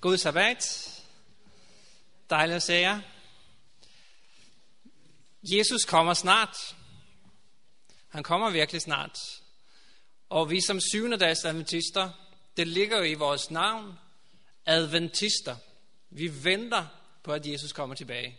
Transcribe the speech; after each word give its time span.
God 0.00 0.18
sabbat. 0.18 0.86
Dejligt 2.30 2.56
at 2.56 2.62
se 2.62 2.72
jer. 2.72 3.00
Jesus 5.42 5.84
kommer 5.84 6.14
snart. 6.14 6.76
Han 8.08 8.22
kommer 8.22 8.50
virkelig 8.50 8.82
snart. 8.82 9.18
Og 10.28 10.50
vi 10.50 10.60
som 10.60 10.80
syvende 10.80 11.16
dags 11.16 11.44
adventister, 11.44 12.10
det 12.56 12.68
ligger 12.68 12.98
jo 12.98 13.04
i 13.04 13.14
vores 13.14 13.50
navn, 13.50 13.98
adventister. 14.66 15.56
Vi 16.10 16.44
venter 16.44 16.86
på, 17.22 17.32
at 17.32 17.46
Jesus 17.46 17.72
kommer 17.72 17.94
tilbage. 17.94 18.38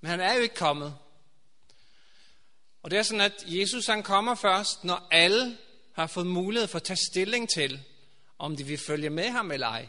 Men 0.00 0.10
han 0.10 0.20
er 0.20 0.34
jo 0.34 0.40
ikke 0.40 0.54
kommet. 0.54 0.96
Og 2.82 2.90
det 2.90 2.98
er 2.98 3.02
sådan, 3.02 3.20
at 3.20 3.44
Jesus 3.46 3.86
han 3.86 4.02
kommer 4.02 4.34
først, 4.34 4.84
når 4.84 5.08
alle 5.10 5.58
har 5.92 6.06
fået 6.06 6.26
mulighed 6.26 6.68
for 6.68 6.76
at 6.76 6.82
tage 6.82 7.06
stilling 7.10 7.48
til, 7.48 7.82
om 8.38 8.56
de 8.56 8.64
vil 8.64 8.78
følge 8.78 9.10
med 9.10 9.28
ham 9.28 9.50
eller 9.50 9.66
ej. 9.66 9.88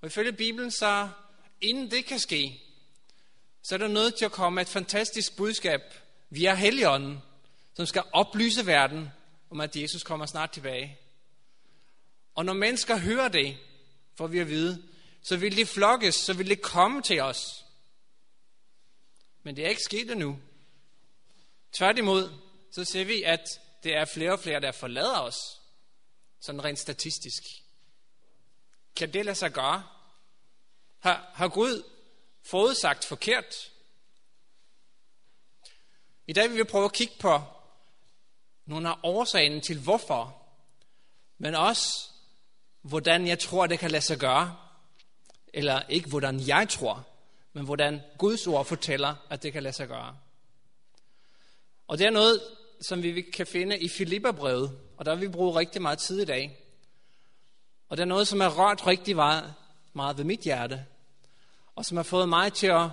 Og 0.00 0.06
ifølge 0.06 0.32
Bibelen, 0.32 0.70
så 0.70 1.08
inden 1.60 1.90
det 1.90 2.04
kan 2.04 2.18
ske, 2.18 2.62
så 3.62 3.74
er 3.74 3.78
der 3.78 3.88
nødt 3.88 4.14
til 4.14 4.24
at 4.24 4.32
komme 4.32 4.60
et 4.60 4.68
fantastisk 4.68 5.36
budskab 5.36 5.80
via 6.30 6.54
Helligånden, 6.54 7.18
som 7.74 7.86
skal 7.86 8.02
oplyse 8.12 8.66
verden 8.66 9.08
om, 9.50 9.60
at 9.60 9.76
Jesus 9.76 10.02
kommer 10.02 10.26
snart 10.26 10.50
tilbage. 10.50 10.98
Og 12.34 12.44
når 12.44 12.52
mennesker 12.52 12.96
hører 12.96 13.28
det, 13.28 13.58
får 14.14 14.26
vi 14.26 14.38
at 14.38 14.48
vide, 14.48 14.82
så 15.22 15.36
vil 15.36 15.56
de 15.56 15.66
flokkes, 15.66 16.14
så 16.14 16.32
vil 16.32 16.48
det 16.48 16.62
komme 16.62 17.02
til 17.02 17.20
os. 17.20 17.64
Men 19.42 19.56
det 19.56 19.64
er 19.64 19.68
ikke 19.68 19.82
sket 19.82 20.10
endnu. 20.10 20.38
Tværtimod, 21.72 22.30
så 22.72 22.84
ser 22.84 23.04
vi, 23.04 23.22
at 23.22 23.44
det 23.82 23.96
er 23.96 24.04
flere 24.04 24.32
og 24.32 24.40
flere, 24.40 24.60
der 24.60 24.72
forlader 24.72 25.18
os. 25.18 25.36
Sådan 26.40 26.64
rent 26.64 26.78
statistisk. 26.78 27.42
Kan 28.98 29.12
det 29.12 29.24
lade 29.24 29.36
sig 29.36 29.52
gøre? 29.52 29.82
Har, 30.98 31.30
har 31.34 31.48
Gud 31.48 31.82
forudsagt 32.42 33.04
forkert? 33.04 33.72
I 36.26 36.32
dag 36.32 36.50
vil 36.50 36.58
vi 36.58 36.64
prøve 36.64 36.84
at 36.84 36.92
kigge 36.92 37.14
på 37.20 37.40
nogle 38.64 38.88
af 38.88 38.94
årsagen 39.02 39.60
til 39.60 39.78
hvorfor, 39.80 40.42
men 41.38 41.54
også 41.54 42.10
hvordan 42.82 43.26
jeg 43.26 43.38
tror, 43.38 43.66
det 43.66 43.78
kan 43.78 43.90
lade 43.90 44.02
sig 44.02 44.18
gøre. 44.18 44.56
Eller 45.54 45.82
ikke 45.88 46.08
hvordan 46.08 46.40
jeg 46.48 46.68
tror, 46.68 47.06
men 47.52 47.64
hvordan 47.64 48.00
Guds 48.18 48.46
ord 48.46 48.64
fortæller, 48.64 49.14
at 49.30 49.42
det 49.42 49.52
kan 49.52 49.62
lade 49.62 49.74
sig 49.74 49.88
gøre. 49.88 50.18
Og 51.86 51.98
det 51.98 52.06
er 52.06 52.10
noget, 52.10 52.42
som 52.80 53.02
vi 53.02 53.22
kan 53.22 53.46
finde 53.46 53.78
i 53.78 53.88
Filipperbrevet, 53.88 54.78
og 54.96 55.04
der 55.04 55.14
vil 55.14 55.28
vi 55.28 55.32
bruge 55.32 55.58
rigtig 55.58 55.82
meget 55.82 55.98
tid 55.98 56.20
i 56.20 56.24
dag. 56.24 56.67
Og 57.88 57.96
det 57.96 58.02
er 58.02 58.06
noget, 58.06 58.28
som 58.28 58.40
er 58.40 58.48
rørt 58.48 58.86
rigtig 58.86 59.16
meget, 59.16 59.54
meget 59.92 60.18
ved 60.18 60.24
mit 60.24 60.40
hjerte, 60.40 60.84
og 61.76 61.84
som 61.84 61.96
har 61.96 62.04
fået 62.04 62.28
mig 62.28 62.52
til 62.52 62.66
at 62.66 62.88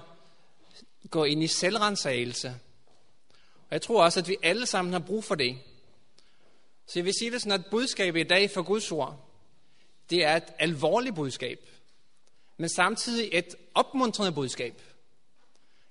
gå 1.10 1.24
ind 1.24 1.44
i 1.44 1.48
selvrensagelse. 1.48 2.60
Og 3.60 3.72
jeg 3.72 3.82
tror 3.82 4.04
også, 4.04 4.20
at 4.20 4.28
vi 4.28 4.38
alle 4.44 4.66
sammen 4.66 4.94
har 4.94 5.00
brug 5.00 5.24
for 5.24 5.36
det. 5.36 5.58
Så 6.88 7.00
jeg 7.00 7.06
vil 7.06 7.14
sige 7.20 7.32
det 7.32 7.42
sådan, 7.42 7.60
at 7.60 7.66
budskabet 7.72 8.20
i 8.20 8.24
dag 8.24 8.52
for 8.52 8.62
Guds 8.62 8.92
ord, 8.92 9.20
det 10.10 10.26
er 10.26 10.36
et 10.36 10.54
alvorligt 10.60 11.16
budskab, 11.16 11.60
men 12.58 12.70
samtidig 12.70 13.30
et 13.32 13.56
opmuntrende 13.76 14.32
budskab. 14.32 14.82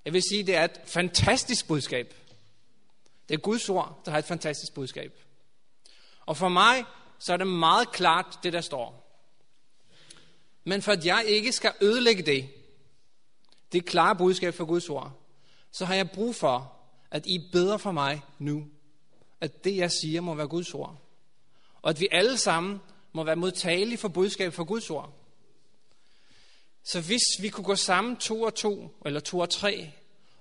Jeg 0.05 0.13
vil 0.13 0.21
sige, 0.29 0.43
det 0.43 0.55
er 0.55 0.63
et 0.63 0.81
fantastisk 0.85 1.67
budskab. 1.67 2.13
Det 3.29 3.33
er 3.33 3.39
Guds 3.39 3.69
ord, 3.69 4.01
der 4.05 4.11
har 4.11 4.17
et 4.17 4.25
fantastisk 4.25 4.73
budskab. 4.73 5.19
Og 6.25 6.37
for 6.37 6.49
mig, 6.49 6.85
så 7.25 7.33
er 7.33 7.37
det 7.37 7.47
meget 7.47 7.91
klart, 7.91 8.39
det 8.43 8.53
der 8.53 8.61
står. 8.61 9.19
Men 10.63 10.81
for 10.81 10.91
at 10.91 11.05
jeg 11.05 11.25
ikke 11.27 11.51
skal 11.51 11.73
ødelægge 11.81 12.23
det, 12.23 12.49
det 13.71 13.85
klare 13.85 14.15
budskab 14.15 14.53
for 14.53 14.65
Guds 14.65 14.89
ord, 14.89 15.11
så 15.71 15.85
har 15.85 15.95
jeg 15.95 16.11
brug 16.11 16.35
for, 16.35 16.73
at 17.11 17.25
I 17.25 17.49
beder 17.51 17.77
for 17.77 17.91
mig 17.91 18.21
nu. 18.39 18.65
At 19.41 19.63
det, 19.63 19.77
jeg 19.77 19.91
siger, 19.91 20.21
må 20.21 20.33
være 20.33 20.47
Guds 20.47 20.73
ord. 20.73 20.97
Og 21.81 21.89
at 21.89 21.99
vi 21.99 22.07
alle 22.11 22.37
sammen 22.37 22.81
må 23.13 23.23
være 23.23 23.35
modtagelige 23.35 23.97
for 23.97 24.07
budskab 24.07 24.53
for 24.53 24.63
Guds 24.63 24.89
ord. 24.89 25.13
Så 26.83 27.01
hvis 27.01 27.41
vi 27.41 27.49
kunne 27.49 27.65
gå 27.65 27.75
sammen 27.75 28.17
to 28.17 28.41
og 28.41 28.55
to, 28.55 29.01
eller 29.05 29.19
to 29.19 29.39
og 29.39 29.49
tre, 29.49 29.91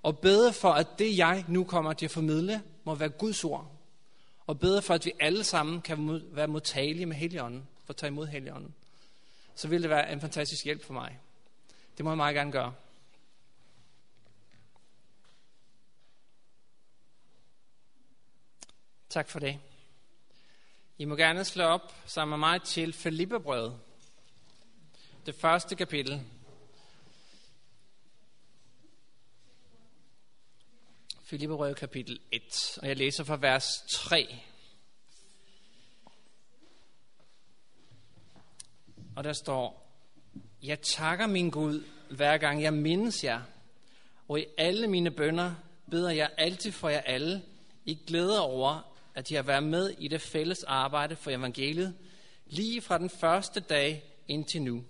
og 0.02 0.18
bede 0.18 0.52
for, 0.52 0.70
at 0.70 0.98
det, 0.98 1.18
jeg 1.18 1.44
nu 1.48 1.64
kommer 1.64 1.92
til 1.92 2.04
at 2.04 2.10
formidle, 2.10 2.62
må 2.84 2.94
være 2.94 3.08
Guds 3.08 3.44
ord. 3.44 3.73
Og 4.46 4.58
beder 4.58 4.80
for, 4.80 4.94
at 4.94 5.06
vi 5.06 5.12
alle 5.20 5.44
sammen 5.44 5.82
kan 5.82 6.22
være 6.32 6.48
modtagelige 6.48 7.06
med 7.06 7.16
Helligånden, 7.16 7.68
for 7.84 7.92
at 7.92 7.96
tage 7.96 8.08
imod 8.08 8.26
Helligånden. 8.26 8.74
Så 9.54 9.68
vil 9.68 9.82
det 9.82 9.90
være 9.90 10.12
en 10.12 10.20
fantastisk 10.20 10.64
hjælp 10.64 10.84
for 10.84 10.92
mig. 10.92 11.18
Det 11.96 12.04
må 12.04 12.10
jeg 12.10 12.16
meget 12.16 12.34
gerne 12.34 12.52
gøre. 12.52 12.74
Tak 19.08 19.28
for 19.28 19.38
det. 19.38 19.58
I 20.98 21.04
må 21.04 21.16
gerne 21.16 21.44
slå 21.44 21.64
op 21.64 21.94
sammen 22.06 22.30
med 22.30 22.48
mig 22.48 22.62
til 22.62 22.92
Filipperbrevet. 22.92 23.78
Det 25.26 25.34
første 25.34 25.76
kapitel. 25.76 26.22
Filipperbrevet 31.26 31.76
kapitel 31.76 32.20
1, 32.32 32.78
og 32.82 32.88
jeg 32.88 32.96
læser 32.96 33.24
fra 33.24 33.36
vers 33.40 33.64
3. 33.90 34.36
Og 39.16 39.24
der 39.24 39.32
står, 39.32 39.92
Jeg 40.62 40.80
takker 40.80 41.26
min 41.26 41.50
Gud, 41.50 41.84
hver 42.10 42.38
gang 42.38 42.62
jeg 42.62 42.72
mindes 42.72 43.24
jer, 43.24 43.42
og 44.28 44.40
i 44.40 44.44
alle 44.58 44.86
mine 44.86 45.10
bønder 45.10 45.54
beder 45.90 46.10
jeg 46.10 46.30
altid 46.36 46.72
for 46.72 46.88
jer 46.88 47.00
alle, 47.00 47.42
I 47.84 47.98
glæder 48.06 48.40
over, 48.40 48.94
at 49.14 49.30
I 49.30 49.34
har 49.34 49.42
været 49.42 49.64
med 49.64 49.94
i 49.98 50.08
det 50.08 50.20
fælles 50.20 50.64
arbejde 50.64 51.16
for 51.16 51.30
evangeliet, 51.30 51.94
lige 52.46 52.80
fra 52.80 52.98
den 52.98 53.10
første 53.10 53.60
dag 53.60 54.04
indtil 54.28 54.62
nu. 54.62 54.84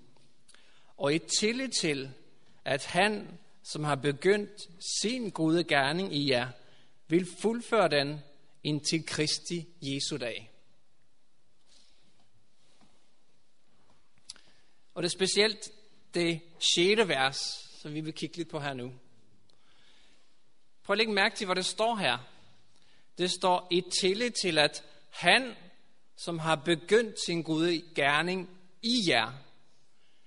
Og 0.97 1.15
i 1.15 1.19
tillid 1.19 1.69
til, 1.69 2.11
at 2.65 2.87
han, 2.87 3.39
som 3.64 3.84
har 3.84 3.94
begyndt 3.94 4.69
sin 5.00 5.30
gode 5.30 5.64
gerning 5.64 6.14
i 6.14 6.30
jer, 6.30 6.48
vil 7.08 7.28
fuldføre 7.41 7.88
den 7.88 8.20
indtil 8.62 9.06
Kristi 9.06 9.69
Jesu 9.82 10.16
dag. 10.16 10.50
Og 14.94 15.02
det 15.02 15.08
er 15.08 15.16
specielt 15.19 15.72
det 16.14 16.41
6. 16.76 17.08
vers, 17.08 17.36
som 17.82 17.94
vi 17.94 18.00
vil 18.00 18.12
kigge 18.12 18.36
lidt 18.36 18.48
på 18.48 18.60
her 18.60 18.75
nu. 18.75 18.92
Prøv 20.82 20.94
at 20.94 20.98
lægge 20.98 21.12
mærke 21.12 21.36
til, 21.36 21.44
hvad 21.44 21.56
det 21.56 21.66
står 21.66 21.96
her. 21.96 22.19
Det 23.19 23.31
står 23.31 23.69
i 23.70 23.82
tillid 24.00 24.31
til, 24.31 24.58
at 24.58 24.84
han, 25.10 25.54
som 26.16 26.38
har 26.38 26.56
begyndt 26.56 27.16
sin 27.26 27.42
gode 27.42 27.82
gerning 27.94 28.50
i 28.82 29.02
jer, 29.08 29.32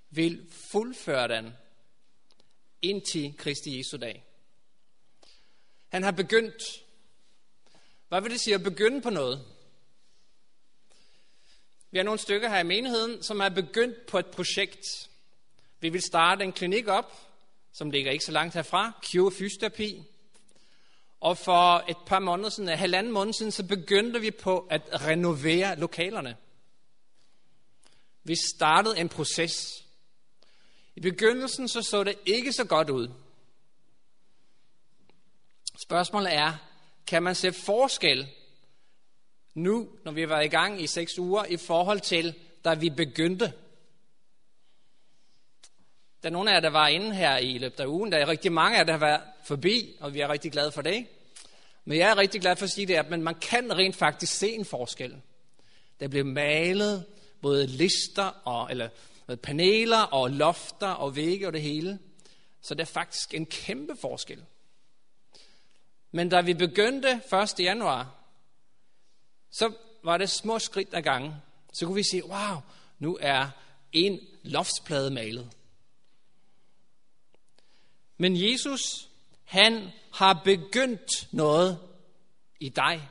vil 0.10 0.52
fuldføre 0.72 1.28
den 1.28 1.54
indtil 2.82 3.34
Kristi 3.38 3.78
Jesu 3.78 3.98
dag. 3.98 4.24
Han 5.88 6.04
har 6.04 6.12
begyndt. 6.12 6.64
Hvad 8.08 8.22
vil 8.22 8.32
det 8.32 8.42
sige 8.42 8.56
at 8.56 8.64
begynde 8.64 9.02
på 9.02 9.10
noget? 9.10 9.46
Vi 11.92 11.98
har 11.98 12.04
nogle 12.04 12.20
stykker 12.20 12.50
her 12.50 12.60
i 12.60 12.64
menigheden, 12.64 13.24
som 13.24 13.40
er 13.40 13.50
begyndt 13.50 14.06
på 14.06 14.20
et 14.20 14.26
projekt. 14.26 15.10
Vi 15.80 15.90
vil 15.90 16.02
starte 16.02 16.44
en 16.44 16.54
klinik 16.54 16.88
op, 16.88 17.14
som 17.72 17.92
ligger 17.92 18.12
ikke 18.12 18.26
så 18.26 18.32
langt 18.32 18.54
herfra, 18.54 18.92
Cure 19.06 19.32
Fysioterapi. 19.32 20.04
Og 21.20 21.38
for 21.38 21.90
et 21.90 21.98
par 22.06 22.20
måneder 22.20 22.50
siden, 22.50 22.70
en 22.70 22.78
halvanden 22.78 23.14
måned 23.14 23.34
siden, 23.34 23.52
så 23.52 23.64
begyndte 23.64 24.22
vi 24.22 24.32
på 24.32 24.68
at 24.70 24.82
renovere 25.06 25.80
lokalerne. 25.80 26.38
Vi 28.24 28.36
startede 28.54 29.00
en 29.00 29.10
proces. 29.10 29.86
I 30.98 31.00
begyndelsen 31.00 31.68
så 31.68 31.82
så 31.82 32.04
det 32.04 32.16
ikke 32.26 32.54
så 32.54 32.66
godt 32.66 32.90
ud. 32.90 33.10
Spørgsmålet 35.78 36.34
er, 36.34 36.54
kan 37.08 37.24
man 37.24 37.36
se 37.36 37.52
forskel 37.52 38.28
nu, 39.54 39.90
når 40.04 40.12
vi 40.12 40.22
har 40.22 40.28
været 40.28 40.46
i 40.46 40.48
gang 40.48 40.82
i 40.82 40.88
seks 40.88 41.20
uger, 41.20 41.46
i 41.46 41.58
forhold 41.58 42.00
til, 42.00 42.36
da 42.66 42.74
vi 42.74 42.90
begyndte? 42.90 43.54
Der 46.24 46.30
er 46.30 46.34
nogle 46.34 46.50
af 46.50 46.54
jer, 46.54 46.60
der 46.60 46.70
var 46.70 46.88
inde 46.88 47.16
her 47.16 47.38
i 47.38 47.58
løbet 47.58 47.80
af 47.80 47.86
ugen. 47.86 48.12
Der 48.12 48.18
er 48.18 48.28
rigtig 48.28 48.52
mange 48.52 48.76
af 48.76 48.80
jer, 48.80 48.86
der 48.86 48.94
har 48.94 49.00
været 49.00 49.22
forbi, 49.44 49.96
og 50.00 50.14
vi 50.14 50.20
er 50.20 50.30
rigtig 50.30 50.52
glade 50.52 50.72
for 50.72 50.82
det. 50.82 51.08
Men 51.86 51.98
jeg 51.98 52.10
er 52.10 52.18
rigtig 52.18 52.42
glad 52.42 52.56
for 52.56 52.66
at 52.66 52.72
sige 52.72 52.88
det, 52.88 52.94
at 52.94 53.10
man 53.10 53.36
kan 53.36 53.78
rent 53.78 53.96
faktisk 53.96 54.34
se 54.34 54.52
en 54.52 54.66
forskel. 54.66 55.22
Der 56.00 56.08
blev 56.08 56.26
malet 56.26 57.06
både 57.42 57.68
lister 57.68 58.42
og, 58.46 58.72
eller 58.72 58.90
paneler 59.36 60.02
og 60.02 60.32
lofter 60.32 60.88
og 60.88 61.16
vægge 61.16 61.48
og 61.48 61.54
det 61.54 61.62
hele. 61.62 62.00
Så 62.62 62.74
det 62.74 62.82
er 62.82 62.86
faktisk 62.86 63.34
en 63.34 63.46
kæmpe 63.46 63.96
forskel. 64.02 64.46
Men 66.12 66.30
da 66.30 66.42
vi 66.42 66.54
begyndte 66.54 67.22
1. 67.44 67.60
januar, 67.60 68.16
så 69.52 69.74
var 70.04 70.18
det 70.18 70.30
små 70.30 70.60
skridt 70.60 70.94
ad 70.94 71.02
gangen. 71.02 71.34
Så 71.74 71.86
kunne 71.86 71.96
vi 71.96 72.04
sige, 72.04 72.26
wow, 72.26 72.58
nu 73.00 73.18
er 73.22 73.50
en 73.92 74.20
loftsplade 74.44 75.12
malet. 75.12 75.52
Men 78.18 78.52
Jesus, 78.52 79.10
han 79.44 79.92
har 80.14 80.42
begyndt 80.44 81.34
noget 81.34 81.80
i 82.60 82.70
dig. 82.70 83.10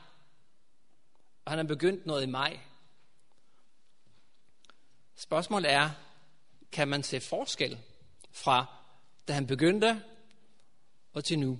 Og 1.44 1.52
han 1.52 1.58
har 1.58 1.64
begyndt 1.64 2.06
noget 2.06 2.22
i 2.22 2.26
mig. 2.26 2.66
Spørgsmålet 5.16 5.72
er, 5.72 5.90
kan 6.76 6.88
man 6.88 7.02
se 7.02 7.20
forskel 7.20 7.78
fra 8.30 8.66
da 9.28 9.32
han 9.32 9.46
begyndte 9.46 10.02
og 11.12 11.24
til 11.24 11.38
nu? 11.38 11.58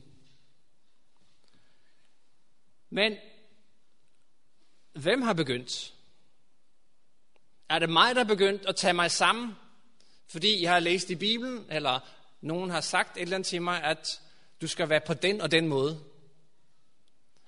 Men 2.91 3.17
hvem 4.93 5.23
har 5.23 5.33
begyndt? 5.33 5.95
Er 7.69 7.79
det 7.79 7.91
mig, 7.91 8.15
der 8.15 8.21
er 8.21 8.25
begyndt 8.25 8.67
at 8.67 8.77
tage 8.77 8.95
mig 8.95 9.11
sammen, 9.11 9.57
fordi 10.29 10.63
jeg 10.63 10.73
har 10.73 10.81
læst 10.81 11.11
i 11.11 11.15
Bibelen, 11.15 11.67
eller 11.71 12.01
nogen 12.41 12.71
har 12.71 12.81
sagt 12.81 13.17
et 13.17 13.23
eller 13.23 13.37
andet 13.37 13.47
til 13.47 13.63
mig, 13.63 13.83
at 13.83 14.21
du 14.61 14.67
skal 14.67 14.89
være 14.89 15.01
på 15.07 15.15
den 15.15 15.41
og 15.41 15.51
den 15.51 15.69
måde? 15.69 16.05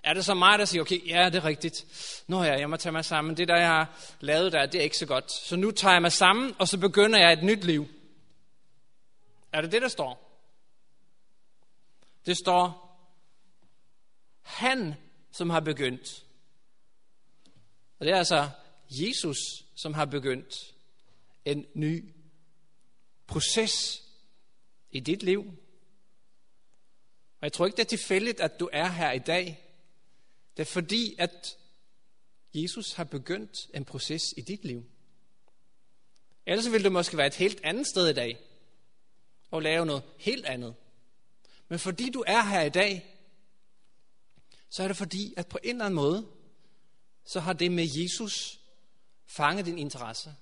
Er 0.08 0.14
det 0.14 0.24
så 0.24 0.34
mig, 0.34 0.58
der 0.58 0.64
siger, 0.64 0.82
okay, 0.82 1.08
ja, 1.08 1.24
det 1.24 1.34
er 1.34 1.44
rigtigt. 1.44 1.84
Nå 2.26 2.42
ja, 2.42 2.58
jeg 2.58 2.70
må 2.70 2.76
tage 2.76 2.92
mig 2.92 3.04
sammen. 3.04 3.36
Det 3.36 3.48
der, 3.48 3.56
jeg 3.56 3.68
har 3.68 4.14
lavet 4.20 4.52
der, 4.52 4.66
det 4.66 4.78
er 4.78 4.82
ikke 4.82 4.96
så 4.96 5.06
godt. 5.06 5.32
Så 5.32 5.56
nu 5.56 5.70
tager 5.70 5.92
jeg 5.92 6.02
mig 6.02 6.12
sammen, 6.12 6.54
og 6.58 6.68
så 6.68 6.78
begynder 6.78 7.18
jeg 7.18 7.32
et 7.32 7.42
nyt 7.42 7.64
liv. 7.64 7.88
Er 9.52 9.60
det 9.60 9.72
det, 9.72 9.82
der 9.82 9.88
står? 9.88 10.40
Det 12.26 12.36
står, 12.36 12.88
han, 14.42 14.94
som 15.30 15.50
har 15.50 15.60
begyndt. 15.60 16.24
Og 17.98 18.06
det 18.06 18.12
er 18.12 18.18
altså 18.18 18.50
Jesus, 18.90 19.38
som 19.74 19.94
har 19.94 20.04
begyndt 20.04 20.54
en 21.44 21.66
ny 21.74 22.14
proces 23.26 24.02
i 24.90 25.00
dit 25.00 25.22
liv. 25.22 25.40
Og 27.40 27.42
jeg 27.42 27.52
tror 27.52 27.66
ikke, 27.66 27.76
det 27.76 27.84
er 27.84 27.96
tilfældigt, 27.96 28.40
at 28.40 28.60
du 28.60 28.68
er 28.72 28.88
her 28.88 29.12
i 29.12 29.18
dag. 29.18 29.64
Det 30.58 30.64
er 30.64 30.72
fordi, 30.72 31.14
at 31.18 31.58
Jesus 32.54 32.92
har 32.92 33.04
begyndt 33.04 33.70
en 33.74 33.84
proces 33.84 34.22
i 34.36 34.40
dit 34.40 34.64
liv. 34.64 34.84
Ellers 36.46 36.72
ville 36.72 36.84
du 36.84 36.90
måske 36.90 37.16
være 37.16 37.26
et 37.26 37.34
helt 37.34 37.60
andet 37.64 37.86
sted 37.86 38.08
i 38.08 38.12
dag 38.12 38.38
og 39.50 39.62
lave 39.62 39.86
noget 39.86 40.02
helt 40.18 40.46
andet. 40.46 40.74
Men 41.68 41.78
fordi 41.78 42.10
du 42.10 42.24
er 42.26 42.42
her 42.42 42.62
i 42.62 42.68
dag, 42.68 43.16
så 44.70 44.82
er 44.82 44.88
det 44.88 44.96
fordi, 44.96 45.34
at 45.36 45.46
på 45.46 45.58
en 45.62 45.70
eller 45.70 45.84
anden 45.84 45.96
måde, 45.96 46.26
så 47.24 47.40
har 47.40 47.52
det 47.52 47.72
med 47.72 47.88
Jesus 48.02 48.60
fanget 49.26 49.66
din 49.66 49.78
interesse. 49.78 50.34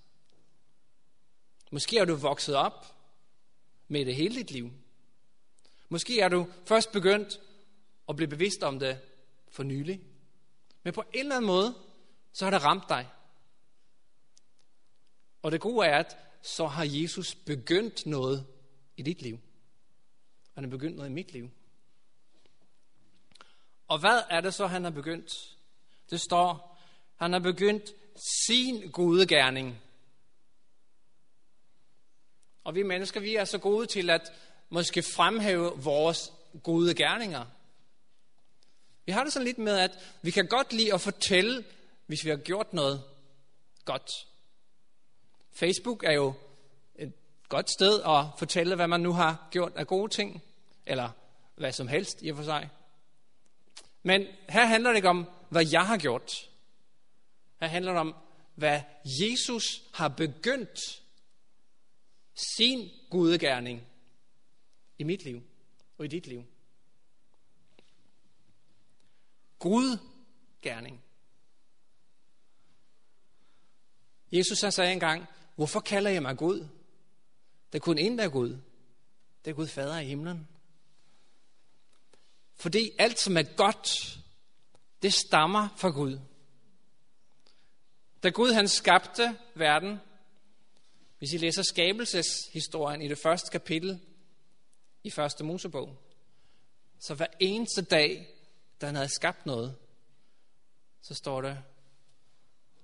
Måske 1.71 1.99
er 1.99 2.05
du 2.05 2.15
vokset 2.15 2.55
op 2.55 2.87
med 3.89 4.05
det 4.07 4.15
hele 4.15 4.35
dit 4.35 4.51
liv. 4.51 4.73
Måske 5.89 6.21
er 6.21 6.29
du 6.29 6.47
først 6.65 6.93
begyndt 6.93 7.41
at 8.09 8.17
blive 8.17 8.29
bevidst 8.29 8.63
om 8.63 8.79
det 8.79 9.01
for 9.56 9.62
nylig. 9.62 10.00
Men 10.82 10.93
på 10.93 11.05
en 11.12 11.20
eller 11.20 11.37
anden 11.37 11.47
måde, 11.47 11.75
så 12.32 12.44
har 12.44 12.50
det 12.50 12.64
ramt 12.64 12.88
dig. 12.88 13.08
Og 15.43 15.53
det 15.53 15.61
gode 15.61 15.87
er, 15.87 15.99
at 15.99 16.17
så 16.43 16.67
har 16.67 16.85
Jesus 16.88 17.35
begyndt 17.35 18.06
noget 18.06 18.47
i 18.97 19.03
dit 19.03 19.23
liv. 19.23 19.38
Han 20.55 20.64
har 20.64 20.70
begyndt 20.70 20.97
noget 20.97 21.11
i 21.11 21.12
mit 21.12 21.32
liv. 21.32 21.50
Og 23.88 23.99
hvad 23.99 24.23
er 24.31 24.41
det 24.41 24.55
så, 24.55 24.67
han 24.67 24.85
har 24.85 24.91
begyndt? 24.91 25.32
Det 26.11 26.20
står, 26.20 26.79
han 27.17 27.32
har 27.32 27.41
begyndt 27.41 27.91
sin 28.47 28.91
gode 28.91 29.26
gerning. 29.26 29.82
Og 32.64 32.75
vi 32.75 32.82
mennesker, 32.82 33.20
vi 33.20 33.35
er 33.35 33.44
så 33.44 33.58
gode 33.58 33.87
til 33.87 34.11
at 34.11 34.32
måske 34.69 35.03
fremhæve 35.03 35.73
vores 35.76 36.32
gode 36.62 36.94
gerninger. 36.94 37.47
Vi 39.06 39.12
har 39.12 39.25
det 39.25 39.32
sådan 39.32 39.47
lidt 39.47 39.58
med, 39.58 39.79
at 39.79 39.91
vi 40.23 40.31
kan 40.31 40.47
godt 40.47 40.73
lide 40.73 40.94
at 40.94 41.00
fortælle, 41.00 41.64
hvis 42.06 42.25
vi 42.25 42.31
har 42.31 42.37
gjort 42.37 42.73
noget 42.73 43.05
godt. 43.85 44.11
Facebook 45.53 46.05
er 46.05 46.12
jo 46.12 46.35
et 46.97 47.12
godt 47.49 47.70
sted 47.70 48.03
at 48.03 48.25
fortælle, 48.38 48.75
hvad 48.75 48.88
man 48.88 49.00
nu 49.00 49.12
har 49.12 49.49
gjort 49.50 49.73
af 49.76 49.87
gode 49.87 50.12
ting, 50.12 50.43
eller 50.87 51.11
hvad 51.56 51.73
som 51.73 51.88
helst 51.88 52.23
i 52.23 52.29
og 52.29 52.37
for 52.37 52.44
sig. 52.44 52.70
Men 54.03 54.26
her 54.49 54.64
handler 54.64 54.91
det 54.91 54.97
ikke 54.97 55.08
om, 55.08 55.31
hvad 55.49 55.67
jeg 55.73 55.87
har 55.87 55.99
gjort. 55.99 56.32
Her 57.61 57.69
handler 57.69 57.93
det 57.93 58.00
om, 58.00 58.14
hvad 58.55 58.81
Jesus 59.05 59.82
har 59.94 60.08
begyndt 60.08 61.03
sin 62.56 62.91
gudegærning 63.11 63.87
i 64.99 65.05
mit 65.05 65.25
liv 65.25 65.43
og 65.99 66.05
i 66.05 66.08
dit 66.08 66.26
liv 66.26 66.44
god 69.58 69.99
gerning. 70.62 71.03
Jesus 74.32 74.61
han 74.61 74.73
sagde 74.73 74.93
engang, 74.93 75.26
hvorfor 75.55 75.81
kalder 75.81 76.11
jeg 76.11 76.23
mig 76.23 76.37
Gud? 76.37 76.58
Der 77.73 77.79
er 77.79 77.81
kun 77.81 77.99
en, 77.99 78.19
der 78.19 78.25
er 78.25 78.29
Gud. 78.29 78.58
Det 79.44 79.50
er 79.50 79.55
Gud 79.55 79.67
Fader 79.67 79.99
i 79.99 80.06
himlen. 80.06 80.49
Fordi 82.55 82.91
alt, 82.99 83.19
som 83.19 83.37
er 83.37 83.56
godt, 83.56 84.19
det 85.03 85.14
stammer 85.14 85.69
fra 85.76 85.88
Gud. 85.88 86.19
Da 88.23 88.29
Gud 88.29 88.53
han 88.53 88.69
skabte 88.69 89.38
verden, 89.55 90.00
hvis 91.19 91.32
I 91.32 91.37
læser 91.37 91.62
skabelseshistorien 91.62 93.03
i 93.03 93.08
det 93.08 93.19
første 93.19 93.50
kapitel 93.50 94.00
i 95.05 95.11
første 95.11 95.44
Mosebog, 95.44 95.97
så 96.99 97.14
hver 97.14 97.26
eneste 97.41 97.82
dag, 97.82 98.36
da 98.81 98.87
han 98.87 98.94
havde 98.94 99.14
skabt 99.14 99.46
noget, 99.46 99.76
så 101.02 101.14
står 101.14 101.40
der, 101.40 101.56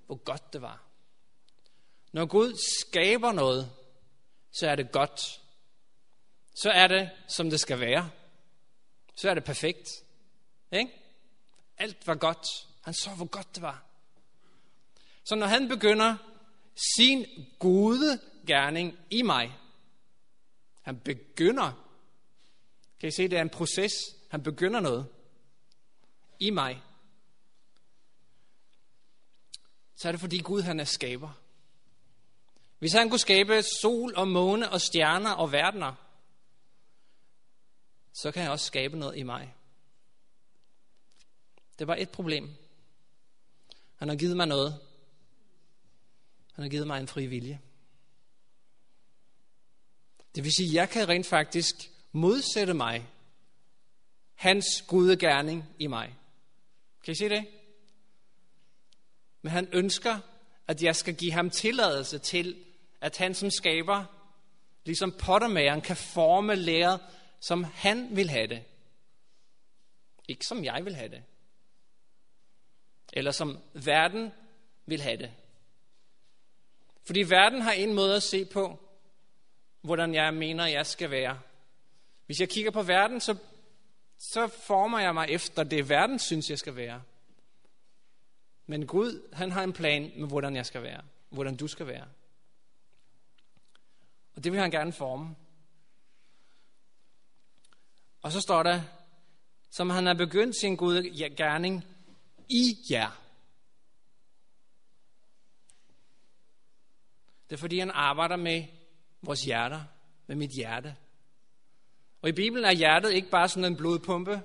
hvor 0.06 0.16
godt 0.16 0.52
det 0.52 0.62
var. 0.62 0.82
Når 2.12 2.26
Gud 2.26 2.58
skaber 2.80 3.32
noget, 3.32 3.72
så 4.50 4.68
er 4.68 4.76
det 4.76 4.92
godt. 4.92 5.40
Så 6.54 6.70
er 6.70 6.88
det, 6.88 7.10
som 7.28 7.50
det 7.50 7.60
skal 7.60 7.80
være. 7.80 8.10
Så 9.16 9.30
er 9.30 9.34
det 9.34 9.44
perfekt. 9.44 9.88
Ikke? 10.72 10.92
Alt 11.78 12.06
var 12.06 12.14
godt. 12.14 12.46
Han 12.82 12.94
så, 12.94 13.10
hvor 13.10 13.26
godt 13.26 13.54
det 13.54 13.62
var. 13.62 13.82
Så 15.24 15.34
når 15.34 15.46
han 15.46 15.68
begynder 15.68 16.16
sin 16.96 17.26
gode 17.58 18.20
gerning 18.46 18.98
i 19.10 19.22
mig, 19.22 19.58
han 20.82 21.00
begynder, 21.00 21.72
kan 23.00 23.08
I 23.08 23.12
se, 23.12 23.28
det 23.28 23.38
er 23.38 23.43
en 23.43 23.50
proces, 23.50 23.93
han 24.31 24.43
begynder 24.43 24.81
noget 24.81 25.06
i 26.43 26.51
mig, 26.51 26.82
så 29.94 30.08
er 30.08 30.13
det 30.13 30.20
fordi 30.20 30.39
Gud 30.39 30.63
han 30.63 30.81
er 30.81 30.84
skaber. 30.84 31.32
Hvis 32.79 32.93
han 32.93 33.11
kunne 33.11 33.19
skabe 33.19 33.63
sol 33.63 34.15
og 34.17 34.29
måne 34.29 34.70
og 34.70 34.81
stjerner 34.81 35.31
og 35.31 35.53
verdener, 35.53 35.94
så 38.13 38.32
kan 38.32 38.43
han 38.43 38.53
også 38.53 38.67
skabe 38.67 38.99
noget 38.99 39.19
i 39.19 39.22
mig. 39.22 39.55
Det 41.79 41.87
var 41.87 41.94
et 41.94 42.11
problem. 42.11 42.51
Han 43.96 44.08
har 44.08 44.17
givet 44.17 44.37
mig 44.37 44.46
noget. 44.46 44.81
Han 46.53 46.63
har 46.63 46.69
givet 46.69 46.87
mig 46.87 47.01
en 47.01 47.08
fri 47.08 47.27
vilje. 47.27 47.61
Det 50.34 50.44
vil 50.44 50.53
sige, 50.53 50.69
at 50.69 50.75
jeg 50.75 50.91
kan 50.91 51.08
rent 51.08 51.27
faktisk 51.27 51.75
modsætte 52.13 52.75
mig 52.75 53.08
hans 54.34 54.67
gode 54.89 55.17
gerning 55.17 55.75
i 55.79 55.87
mig. 55.87 56.17
Kan 57.04 57.12
I 57.12 57.14
se 57.14 57.28
det? 57.28 57.46
Men 59.42 59.52
han 59.52 59.68
ønsker, 59.72 60.18
at 60.68 60.82
jeg 60.82 60.96
skal 60.96 61.14
give 61.14 61.32
ham 61.32 61.50
tilladelse 61.50 62.18
til, 62.18 62.64
at 63.00 63.16
han 63.16 63.34
som 63.34 63.50
skaber, 63.50 64.04
ligesom 64.84 65.12
pottermageren, 65.12 65.80
kan 65.80 65.96
forme 65.96 66.54
læret, 66.54 67.00
som 67.40 67.64
han 67.64 68.16
vil 68.16 68.30
have 68.30 68.46
det. 68.46 68.64
Ikke 70.28 70.46
som 70.46 70.64
jeg 70.64 70.84
vil 70.84 70.94
have 70.94 71.08
det. 71.08 71.22
Eller 73.12 73.30
som 73.30 73.58
verden 73.72 74.32
vil 74.86 75.00
have 75.00 75.16
det. 75.16 75.32
Fordi 77.04 77.20
verden 77.20 77.62
har 77.62 77.72
en 77.72 77.94
måde 77.94 78.16
at 78.16 78.22
se 78.22 78.44
på, 78.44 78.78
hvordan 79.80 80.14
jeg 80.14 80.34
mener, 80.34 80.66
jeg 80.66 80.86
skal 80.86 81.10
være. 81.10 81.40
Hvis 82.26 82.40
jeg 82.40 82.48
kigger 82.48 82.70
på 82.70 82.82
verden, 82.82 83.20
så, 83.20 83.36
så 84.24 84.48
former 84.48 84.98
jeg 84.98 85.14
mig 85.14 85.26
efter 85.29 85.64
det, 85.64 85.88
verden 85.88 86.19
synes, 86.19 86.50
jeg 86.50 86.58
skal 86.58 86.76
være. 86.76 87.02
Men 88.67 88.86
Gud, 88.86 89.34
han 89.34 89.52
har 89.52 89.62
en 89.62 89.72
plan 89.72 90.12
med, 90.17 90.29
hvordan 90.29 90.56
jeg 90.56 90.67
skal 90.67 90.82
være. 90.82 91.02
Hvordan 91.29 91.56
du 91.56 91.69
skal 91.69 91.86
være. 91.86 92.08
Og 94.34 94.44
det 94.44 94.52
vil 94.52 94.60
han 94.60 94.70
gerne 94.70 94.93
forme. 94.93 95.36
Og 98.22 98.32
så 98.32 98.41
står 98.41 98.62
der, 98.62 98.82
som 99.70 99.91
han 99.91 100.06
har 100.06 100.14
begyndt 100.14 100.56
sin 100.56 100.76
gode 100.76 101.31
gerning 101.36 101.84
i 102.48 102.79
jer. 102.91 103.22
Det 107.48 107.56
er 107.56 107.60
fordi, 107.60 107.79
han 107.79 107.91
arbejder 107.91 108.36
med 108.36 108.64
vores 109.22 109.44
hjerter 109.44 109.84
med 110.26 110.36
mit 110.36 110.50
hjerte. 110.50 110.96
Og 112.22 112.29
i 112.29 112.32
Bibelen 112.32 112.64
er 112.64 112.72
hjertet 112.72 113.12
ikke 113.12 113.31
bare 113.31 113.48
sådan 113.48 113.64
en 113.64 113.76
blodpumpe, 113.76 114.43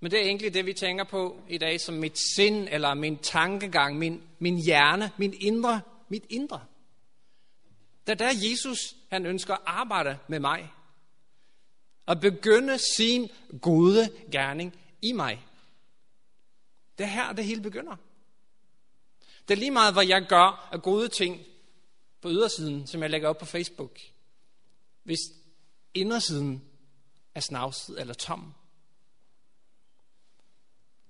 men 0.00 0.10
det 0.10 0.20
er 0.20 0.24
egentlig 0.24 0.54
det, 0.54 0.66
vi 0.66 0.72
tænker 0.72 1.04
på 1.04 1.40
i 1.48 1.58
dag 1.58 1.80
som 1.80 1.94
mit 1.94 2.18
sind, 2.36 2.68
eller 2.70 2.94
min 2.94 3.18
tankegang, 3.18 3.98
min, 3.98 4.22
min 4.38 4.58
hjerne, 4.58 5.10
min 5.16 5.34
indre, 5.40 5.80
mit 6.08 6.24
indre. 6.30 6.64
Det 8.06 8.12
er 8.12 8.16
der 8.26 8.50
Jesus, 8.50 8.78
han 9.10 9.26
ønsker 9.26 9.54
at 9.54 9.60
arbejde 9.66 10.18
med 10.28 10.40
mig. 10.40 10.72
At 12.08 12.20
begynde 12.20 12.78
sin 12.96 13.30
gode 13.60 14.10
gerning 14.32 14.78
i 15.02 15.12
mig. 15.12 15.46
Det 16.98 17.04
er 17.04 17.08
her, 17.08 17.32
det 17.32 17.44
hele 17.44 17.62
begynder. 17.62 17.96
Det 19.48 19.54
er 19.54 19.58
lige 19.58 19.70
meget, 19.70 19.94
hvad 19.94 20.06
jeg 20.06 20.26
gør 20.28 20.68
af 20.72 20.82
gode 20.82 21.08
ting 21.08 21.40
på 22.20 22.30
ydersiden, 22.30 22.86
som 22.86 23.02
jeg 23.02 23.10
lægger 23.10 23.28
op 23.28 23.38
på 23.38 23.44
Facebook. 23.44 24.00
Hvis 25.02 25.18
indersiden 25.94 26.62
er 27.36 27.40
snavset 27.40 28.00
eller 28.00 28.14
tom. 28.14 28.54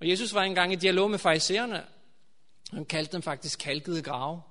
Og 0.00 0.08
Jesus 0.08 0.34
var 0.34 0.42
engang 0.42 0.72
i 0.72 0.76
dialog 0.76 1.10
med 1.10 1.18
farisæerne. 1.18 1.86
Han 2.70 2.84
kaldte 2.84 3.12
dem 3.12 3.22
faktisk 3.22 3.58
kalkede 3.58 4.02
grave. 4.02 4.42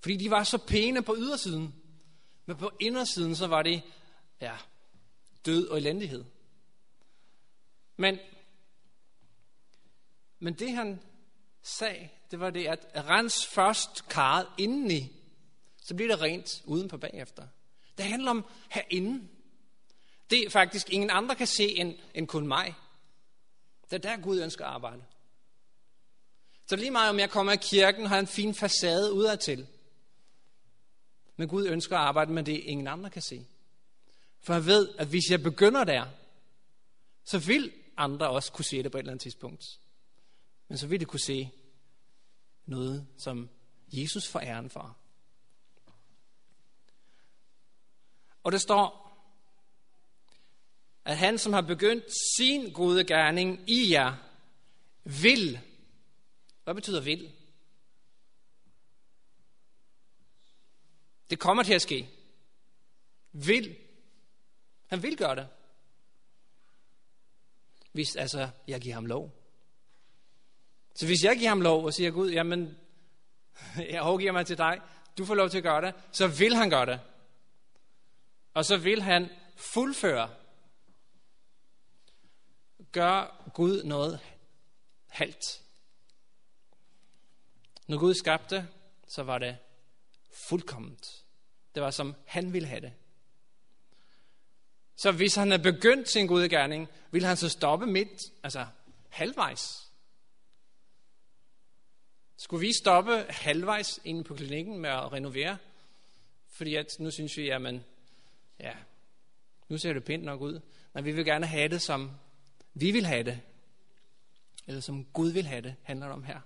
Fordi 0.00 0.16
de 0.16 0.30
var 0.30 0.44
så 0.44 0.58
pæne 0.58 1.02
på 1.02 1.16
ydersiden. 1.18 1.74
Men 2.46 2.56
på 2.56 2.70
indersiden, 2.80 3.36
så 3.36 3.46
var 3.46 3.62
det 3.62 3.82
ja, 4.40 4.56
død 5.46 5.68
og 5.68 5.78
elendighed. 5.78 6.24
Men, 7.96 8.18
men 10.38 10.54
det 10.54 10.72
han 10.72 11.00
sagde, 11.62 12.08
det 12.30 12.40
var 12.40 12.50
det, 12.50 12.66
at 12.66 12.86
rens 12.94 13.46
først 13.46 14.08
karret 14.08 14.46
indeni, 14.58 15.12
så 15.82 15.94
bliver 15.94 16.16
det 16.16 16.22
rent 16.22 16.62
uden 16.64 16.88
på 16.88 16.98
bagefter. 16.98 17.46
Det 17.98 18.04
handler 18.04 18.30
om 18.30 18.44
herinde. 18.70 19.28
Det 20.30 20.46
er 20.46 20.50
faktisk 20.50 20.90
ingen 20.90 21.10
andre 21.10 21.34
kan 21.34 21.46
se 21.46 21.68
end, 21.68 21.98
end 22.14 22.28
kun 22.28 22.46
mig. 22.46 22.74
Det 23.90 23.92
er 23.92 23.98
der 23.98 24.22
Gud 24.22 24.40
ønsker 24.40 24.64
at 24.64 24.70
arbejde. 24.70 25.04
Så 26.66 26.76
lige 26.76 26.90
meget 26.90 27.10
om 27.10 27.18
jeg 27.18 27.30
kommer 27.30 27.52
i 27.52 27.56
kirken 27.56 28.06
har 28.06 28.18
en 28.18 28.26
fin 28.26 28.54
facade 28.54 29.12
udadtil. 29.12 29.66
Men 31.36 31.48
Gud 31.48 31.66
ønsker 31.66 31.96
at 31.96 32.02
arbejde 32.02 32.32
med 32.32 32.44
det, 32.44 32.52
ingen 32.52 32.86
andre 32.86 33.10
kan 33.10 33.22
se. 33.22 33.46
For 34.40 34.54
jeg 34.54 34.66
ved, 34.66 34.88
at 34.98 35.06
hvis 35.06 35.30
jeg 35.30 35.42
begynder 35.42 35.84
der, 35.84 36.06
så 37.24 37.38
vil 37.38 37.72
andre 37.96 38.28
også 38.28 38.52
kunne 38.52 38.64
se 38.64 38.82
det 38.82 38.92
på 38.92 38.98
et 38.98 39.00
eller 39.00 39.12
andet 39.12 39.22
tidspunkt. 39.22 39.64
Men 40.68 40.78
så 40.78 40.86
vil 40.86 41.00
de 41.00 41.04
kunne 41.04 41.20
se 41.20 41.50
noget, 42.66 43.06
som 43.18 43.48
Jesus 43.92 44.28
får 44.28 44.40
æren 44.40 44.70
for. 44.70 44.96
Og 48.42 48.52
det 48.52 48.60
står, 48.60 49.07
at 51.08 51.16
han, 51.16 51.38
som 51.38 51.52
har 51.52 51.60
begyndt 51.60 52.04
sin 52.36 52.72
gode 52.72 53.04
gerning 53.04 53.70
i 53.70 53.92
jer, 53.92 54.14
vil. 55.04 55.60
Hvad 56.64 56.74
betyder 56.74 57.00
vil? 57.00 57.32
Det 61.30 61.38
kommer 61.38 61.62
til 61.62 61.74
at 61.74 61.82
ske. 61.82 62.08
Vil. 63.32 63.76
Han 64.86 65.02
vil 65.02 65.16
gøre 65.16 65.36
det. 65.36 65.48
Hvis 67.92 68.16
altså 68.16 68.48
jeg 68.66 68.80
giver 68.80 68.94
ham 68.94 69.06
lov. 69.06 69.34
Så 70.94 71.06
hvis 71.06 71.24
jeg 71.24 71.36
giver 71.36 71.48
ham 71.48 71.60
lov 71.60 71.84
og 71.84 71.94
siger, 71.94 72.10
Gud, 72.10 72.30
jamen, 72.30 72.78
jeg 73.92 74.02
overgiver 74.02 74.32
mig 74.32 74.46
til 74.46 74.58
dig, 74.58 74.80
du 75.18 75.24
får 75.24 75.34
lov 75.34 75.48
til 75.48 75.58
at 75.58 75.64
gøre 75.64 75.82
det, 75.86 75.94
så 76.12 76.26
vil 76.26 76.54
han 76.54 76.70
gøre 76.70 76.86
det. 76.86 77.00
Og 78.54 78.64
så 78.64 78.76
vil 78.76 79.02
han 79.02 79.28
fuldføre. 79.56 80.30
Gør 82.92 83.50
Gud 83.54 83.82
noget 83.84 84.20
halvt. 85.06 85.62
Når 87.86 87.98
Gud 87.98 88.14
skabte, 88.14 88.68
så 89.06 89.22
var 89.22 89.38
det 89.38 89.58
fuldkomment. 90.32 91.24
Det 91.74 91.82
var 91.82 91.90
som 91.90 92.14
han 92.26 92.52
ville 92.52 92.68
have 92.68 92.80
det. 92.80 92.92
Så 94.96 95.12
hvis 95.12 95.34
han 95.34 95.52
er 95.52 95.58
begyndt 95.58 96.08
sin 96.08 96.26
gode 96.26 96.48
gerning, 96.48 96.88
vil 97.10 97.24
han 97.24 97.36
så 97.36 97.48
stoppe 97.48 97.86
midt, 97.86 98.32
altså 98.42 98.66
halvvejs. 99.08 99.88
Skulle 102.36 102.60
vi 102.60 102.72
stoppe 102.72 103.26
halvvejs 103.28 104.00
inde 104.04 104.24
på 104.24 104.34
klinikken 104.34 104.78
med 104.78 104.90
at 104.90 105.12
renovere? 105.12 105.58
Fordi 106.48 106.74
at 106.74 106.96
nu 106.98 107.10
synes 107.10 107.36
vi, 107.36 107.48
at 107.48 107.62
ja, 108.60 108.74
nu 109.68 109.78
ser 109.78 109.92
det 109.92 110.04
pænt 110.04 110.24
nok 110.24 110.40
ud. 110.40 110.60
Men 110.92 111.04
vi 111.04 111.12
vil 111.12 111.24
gerne 111.24 111.46
have 111.46 111.68
det, 111.68 111.82
som 111.82 112.10
vi 112.74 112.90
vil 112.90 113.06
have 113.06 113.22
det. 113.22 113.40
Eller 114.66 114.80
som 114.80 115.04
Gud 115.04 115.32
vil 115.32 115.46
have 115.46 115.62
det, 115.62 115.76
handler 115.82 116.06
det 116.06 116.14
om 116.14 116.24
her. 116.24 116.40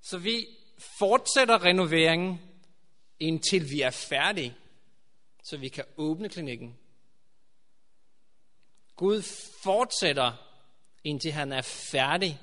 Så 0.00 0.18
vi 0.18 0.46
fortsætter 0.98 1.64
renoveringen, 1.64 2.40
indtil 3.20 3.64
vi 3.70 3.80
er 3.80 3.90
færdige, 3.90 4.56
så 5.44 5.56
vi 5.56 5.68
kan 5.68 5.84
åbne 5.96 6.28
klinikken. 6.28 6.78
Gud 8.96 9.22
fortsætter, 9.62 10.32
indtil 11.04 11.32
han 11.32 11.52
er 11.52 11.62
færdig, 11.92 12.40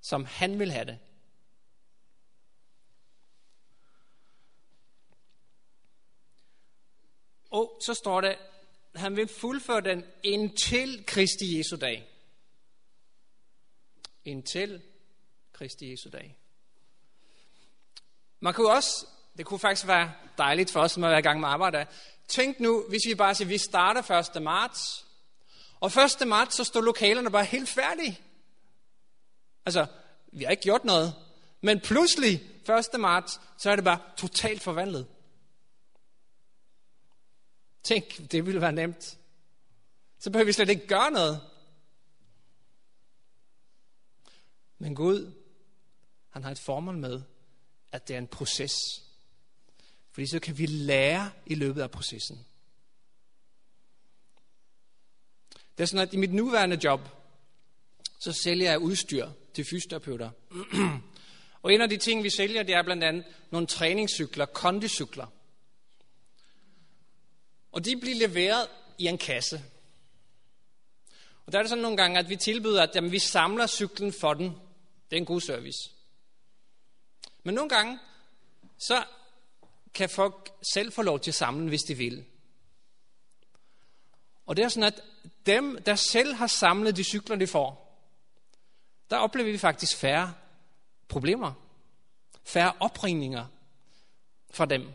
som 0.00 0.24
han 0.24 0.58
vil 0.58 0.72
have 0.72 0.84
det. 0.84 0.98
Og 7.50 7.80
så 7.86 7.94
står 7.94 8.20
det, 8.20 8.36
han 8.94 9.16
vil 9.16 9.28
fuldføre 9.28 9.80
den 9.80 10.04
indtil 10.22 11.04
Kristi 11.06 11.58
Jesu 11.58 11.76
dag. 11.76 12.08
Indtil 14.24 14.82
Kristi 15.52 15.90
Jesu 15.90 16.08
dag. 16.12 16.38
Man 18.40 18.54
kunne 18.54 18.70
også, 18.70 19.06
det 19.36 19.46
kunne 19.46 19.60
faktisk 19.60 19.86
være 19.86 20.12
dejligt 20.38 20.70
for 20.70 20.80
os, 20.80 20.92
som 20.92 21.02
er 21.02 21.16
i 21.16 21.20
gang 21.20 21.40
med 21.40 21.48
arbejde. 21.48 21.86
Tænk 22.28 22.60
nu, 22.60 22.84
hvis 22.88 23.02
vi 23.06 23.14
bare 23.14 23.34
siger, 23.34 23.46
at 23.46 23.50
vi 23.50 23.58
starter 23.58 24.34
1. 24.36 24.42
marts, 24.42 25.06
og 25.80 25.90
1. 26.20 26.28
marts, 26.28 26.56
så 26.56 26.64
står 26.64 26.80
lokalerne 26.80 27.30
bare 27.30 27.44
helt 27.44 27.68
færdige. 27.68 28.20
Altså, 29.66 29.86
vi 30.32 30.44
har 30.44 30.50
ikke 30.50 30.62
gjort 30.62 30.84
noget. 30.84 31.14
Men 31.60 31.80
pludselig, 31.80 32.42
1. 32.94 33.00
marts, 33.00 33.40
så 33.58 33.70
er 33.70 33.76
det 33.76 33.84
bare 33.84 34.00
totalt 34.16 34.62
forvandlet. 34.62 35.06
Tænk, 37.88 38.32
det 38.32 38.46
ville 38.46 38.60
være 38.60 38.72
nemt. 38.72 39.18
Så 40.18 40.30
behøver 40.30 40.46
vi 40.46 40.52
slet 40.52 40.68
ikke 40.68 40.86
gøre 40.86 41.10
noget. 41.10 41.40
Men 44.78 44.94
Gud, 44.94 45.32
han 46.30 46.44
har 46.44 46.50
et 46.50 46.58
formål 46.58 46.96
med, 46.96 47.22
at 47.92 48.08
det 48.08 48.14
er 48.14 48.18
en 48.18 48.26
proces. 48.26 48.72
Fordi 50.10 50.26
så 50.26 50.40
kan 50.40 50.58
vi 50.58 50.66
lære 50.66 51.30
i 51.46 51.54
løbet 51.54 51.82
af 51.82 51.90
processen. 51.90 52.46
Det 55.78 55.82
er 55.82 55.84
sådan, 55.84 56.08
at 56.08 56.14
i 56.14 56.16
mit 56.16 56.34
nuværende 56.34 56.80
job, 56.84 57.00
så 58.18 58.32
sælger 58.32 58.70
jeg 58.70 58.78
udstyr 58.78 59.30
til 59.54 59.64
fysioterapeuter. 59.70 60.30
og 61.62 61.72
en 61.72 61.80
af 61.80 61.88
de 61.88 61.96
ting, 61.96 62.22
vi 62.22 62.30
sælger, 62.30 62.62
det 62.62 62.74
er 62.74 62.82
blandt 62.82 63.04
andet 63.04 63.24
nogle 63.50 63.66
træningscykler, 63.66 64.46
kondicykler. 64.46 65.26
Og 67.78 67.84
de 67.84 67.96
bliver 67.96 68.28
leveret 68.28 68.68
i 68.98 69.06
en 69.06 69.18
kasse. 69.18 69.64
Og 71.46 71.52
der 71.52 71.58
er 71.58 71.62
det 71.62 71.68
sådan 71.68 71.82
nogle 71.82 71.96
gange, 71.96 72.18
at 72.18 72.28
vi 72.28 72.36
tilbyder, 72.36 72.82
at 72.82 72.90
jamen, 72.94 73.12
vi 73.12 73.18
samler 73.18 73.66
cyklen 73.66 74.12
for 74.12 74.34
den. 74.34 74.44
Det 75.10 75.16
er 75.16 75.20
en 75.20 75.24
god 75.24 75.40
service. 75.40 75.90
Men 77.42 77.54
nogle 77.54 77.68
gange, 77.68 77.98
så 78.78 79.04
kan 79.94 80.08
folk 80.08 80.50
selv 80.74 80.92
få 80.92 81.02
lov 81.02 81.20
til 81.20 81.30
at 81.30 81.34
samle, 81.34 81.68
hvis 81.68 81.82
de 81.82 81.94
vil. 81.94 82.24
Og 84.46 84.56
det 84.56 84.64
er 84.64 84.68
sådan, 84.68 84.92
at 84.92 85.02
dem, 85.46 85.82
der 85.82 85.94
selv 85.94 86.34
har 86.34 86.46
samlet 86.46 86.96
de 86.96 87.04
cykler, 87.04 87.36
de 87.36 87.46
får, 87.46 88.00
der 89.10 89.16
oplever 89.16 89.52
vi 89.52 89.58
faktisk 89.58 89.96
færre 89.96 90.34
problemer. 91.08 91.52
Færre 92.44 92.72
opringninger 92.80 93.46
fra 94.50 94.66
dem. 94.66 94.92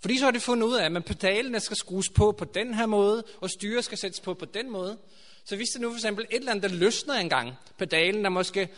Fordi 0.00 0.18
så 0.18 0.24
har 0.24 0.30
de 0.30 0.40
fundet 0.40 0.66
ud 0.66 0.76
af, 0.76 0.84
at 0.84 0.92
man 0.92 1.02
pedalene 1.02 1.60
skal 1.60 1.76
skrues 1.76 2.08
på 2.08 2.32
på 2.32 2.44
den 2.44 2.74
her 2.74 2.86
måde, 2.86 3.24
og 3.40 3.50
styret 3.50 3.84
skal 3.84 3.98
sættes 3.98 4.20
på 4.20 4.34
på 4.34 4.44
den 4.44 4.70
måde. 4.70 4.98
Så 5.44 5.56
hvis 5.56 5.68
det 5.68 5.80
nu 5.80 5.90
for 5.90 5.96
eksempel 5.96 6.24
et 6.30 6.36
eller 6.36 6.50
andet, 6.50 6.70
der 6.70 6.76
løsner 6.76 7.14
engang, 7.14 7.54
pedalen, 7.78 8.24
der 8.24 8.30
måske 8.30 8.68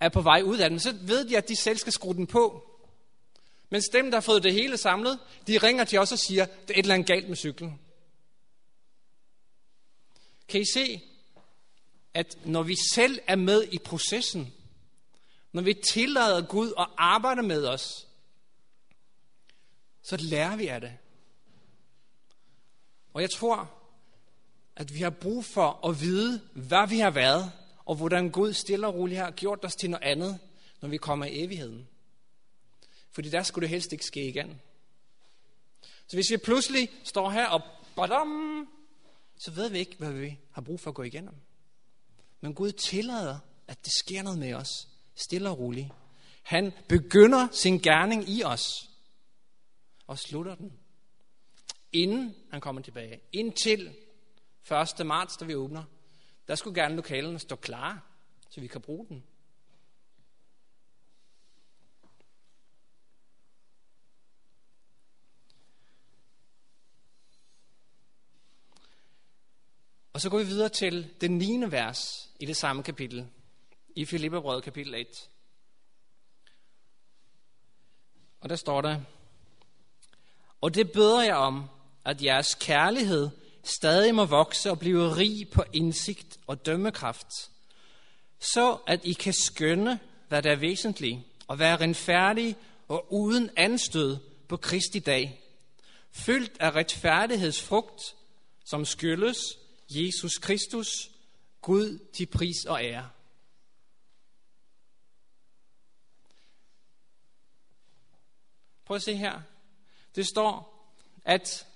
er 0.00 0.08
på 0.08 0.20
vej 0.20 0.42
ud 0.42 0.58
af 0.58 0.70
den, 0.70 0.80
så 0.80 0.94
ved 1.00 1.24
de, 1.24 1.36
at 1.36 1.48
de 1.48 1.56
selv 1.56 1.78
skal 1.78 1.92
skrue 1.92 2.14
den 2.14 2.26
på. 2.26 2.70
Men 3.70 3.82
dem, 3.92 4.10
der 4.10 4.16
har 4.16 4.20
fået 4.20 4.42
det 4.42 4.52
hele 4.52 4.76
samlet, 4.76 5.18
de 5.46 5.58
ringer 5.58 5.84
til 5.84 5.98
os 5.98 6.12
og 6.12 6.18
siger, 6.18 6.42
at 6.42 6.68
det 6.68 6.74
er 6.74 6.78
et 6.78 6.82
eller 6.82 6.94
andet 6.94 7.06
galt 7.06 7.28
med 7.28 7.36
cyklen. 7.36 7.80
Kan 10.48 10.60
I 10.60 10.64
se, 10.74 11.02
at 12.14 12.38
når 12.44 12.62
vi 12.62 12.76
selv 12.94 13.18
er 13.26 13.36
med 13.36 13.64
i 13.72 13.78
processen, 13.78 14.54
når 15.52 15.62
vi 15.62 15.74
tillader 15.74 16.46
Gud 16.46 16.72
at 16.78 16.86
arbejde 16.98 17.42
med 17.42 17.66
os, 17.66 18.06
så 20.08 20.16
lærer 20.16 20.56
vi 20.56 20.66
af 20.66 20.80
det. 20.80 20.92
Og 23.14 23.22
jeg 23.22 23.30
tror, 23.30 23.70
at 24.76 24.94
vi 24.94 24.98
har 24.98 25.10
brug 25.10 25.44
for 25.44 25.88
at 25.88 26.00
vide, 26.00 26.40
hvad 26.54 26.88
vi 26.88 26.98
har 26.98 27.10
været, 27.10 27.52
og 27.84 27.96
hvordan 27.96 28.30
Gud 28.30 28.52
stille 28.52 28.86
og 28.86 28.94
roligt 28.94 29.20
har 29.20 29.30
gjort 29.30 29.64
os 29.64 29.76
til 29.76 29.90
noget 29.90 30.04
andet, 30.04 30.38
når 30.80 30.88
vi 30.88 30.96
kommer 30.96 31.26
i 31.26 31.44
evigheden. 31.44 31.88
Fordi 33.10 33.30
der 33.30 33.42
skulle 33.42 33.62
det 33.62 33.70
helst 33.70 33.92
ikke 33.92 34.04
ske 34.04 34.28
igen. 34.28 34.60
Så 36.08 36.16
hvis 36.16 36.30
vi 36.30 36.36
pludselig 36.36 36.88
står 37.04 37.30
her 37.30 37.46
og 37.46 37.62
badam, 37.96 38.68
så 39.38 39.50
ved 39.50 39.70
vi 39.70 39.78
ikke, 39.78 39.96
hvad 39.98 40.12
vi 40.12 40.38
har 40.52 40.62
brug 40.62 40.80
for 40.80 40.90
at 40.90 40.94
gå 40.94 41.02
igennem. 41.02 41.34
Men 42.40 42.54
Gud 42.54 42.72
tillader, 42.72 43.38
at 43.68 43.84
det 43.84 43.92
sker 43.92 44.22
noget 44.22 44.38
med 44.38 44.54
os, 44.54 44.88
stille 45.14 45.50
og 45.50 45.58
roligt. 45.58 45.88
Han 46.42 46.72
begynder 46.88 47.48
sin 47.52 47.78
gerning 47.78 48.28
i 48.28 48.42
os, 48.42 48.90
og 50.06 50.18
slutter 50.18 50.54
den, 50.54 50.78
inden 51.92 52.34
han 52.50 52.60
kommer 52.60 52.82
tilbage. 52.82 53.20
Indtil 53.32 53.96
1. 55.00 55.06
marts, 55.06 55.36
da 55.36 55.44
vi 55.44 55.54
åbner, 55.54 55.84
der 56.48 56.54
skulle 56.54 56.82
gerne 56.82 56.96
lokalerne 56.96 57.38
stå 57.38 57.56
klar, 57.56 58.06
så 58.50 58.60
vi 58.60 58.66
kan 58.66 58.80
bruge 58.80 59.06
den. 59.08 59.24
Og 70.12 70.20
så 70.20 70.30
går 70.30 70.38
vi 70.38 70.44
videre 70.44 70.68
til 70.68 71.14
det 71.20 71.30
9. 71.30 71.70
vers 71.70 72.30
i 72.40 72.46
det 72.46 72.56
samme 72.56 72.82
kapitel, 72.82 73.28
i 73.96 74.04
Filipperbrød 74.04 74.62
kapitel 74.62 74.94
1. 74.94 75.30
Og 78.40 78.48
der 78.48 78.56
står 78.56 78.80
der, 78.80 79.00
og 80.66 80.74
det 80.74 80.92
beder 80.92 81.22
jeg 81.22 81.36
om, 81.36 81.68
at 82.04 82.22
jeres 82.22 82.54
kærlighed 82.54 83.30
stadig 83.64 84.14
må 84.14 84.24
vokse 84.24 84.70
og 84.70 84.78
blive 84.78 85.16
rig 85.16 85.48
på 85.52 85.64
indsigt 85.72 86.38
og 86.46 86.66
dømmekraft, 86.66 87.50
så 88.40 88.78
at 88.86 89.00
I 89.04 89.12
kan 89.12 89.32
skønne, 89.32 90.00
hvad 90.28 90.42
der 90.42 90.52
er 90.52 90.56
væsentligt, 90.56 91.18
og 91.48 91.58
være 91.58 91.76
renfærdige 91.76 92.56
og 92.88 93.12
uden 93.12 93.50
anstød 93.56 94.16
på 94.48 94.56
Kristi 94.56 94.98
dag, 94.98 95.40
fyldt 96.10 96.52
af 96.60 96.70
retfærdighedsfrugt, 96.70 98.02
som 98.64 98.84
skyldes 98.84 99.38
Jesus 99.90 100.38
Kristus, 100.38 100.88
Gud 101.60 101.98
til 102.14 102.26
pris 102.26 102.64
og 102.68 102.84
ære. 102.84 103.08
Prøv 108.84 108.94
at 108.94 109.02
se 109.02 109.16
her. 109.16 109.55
Det 110.16 110.26
står, 110.26 110.76
at 111.24 111.66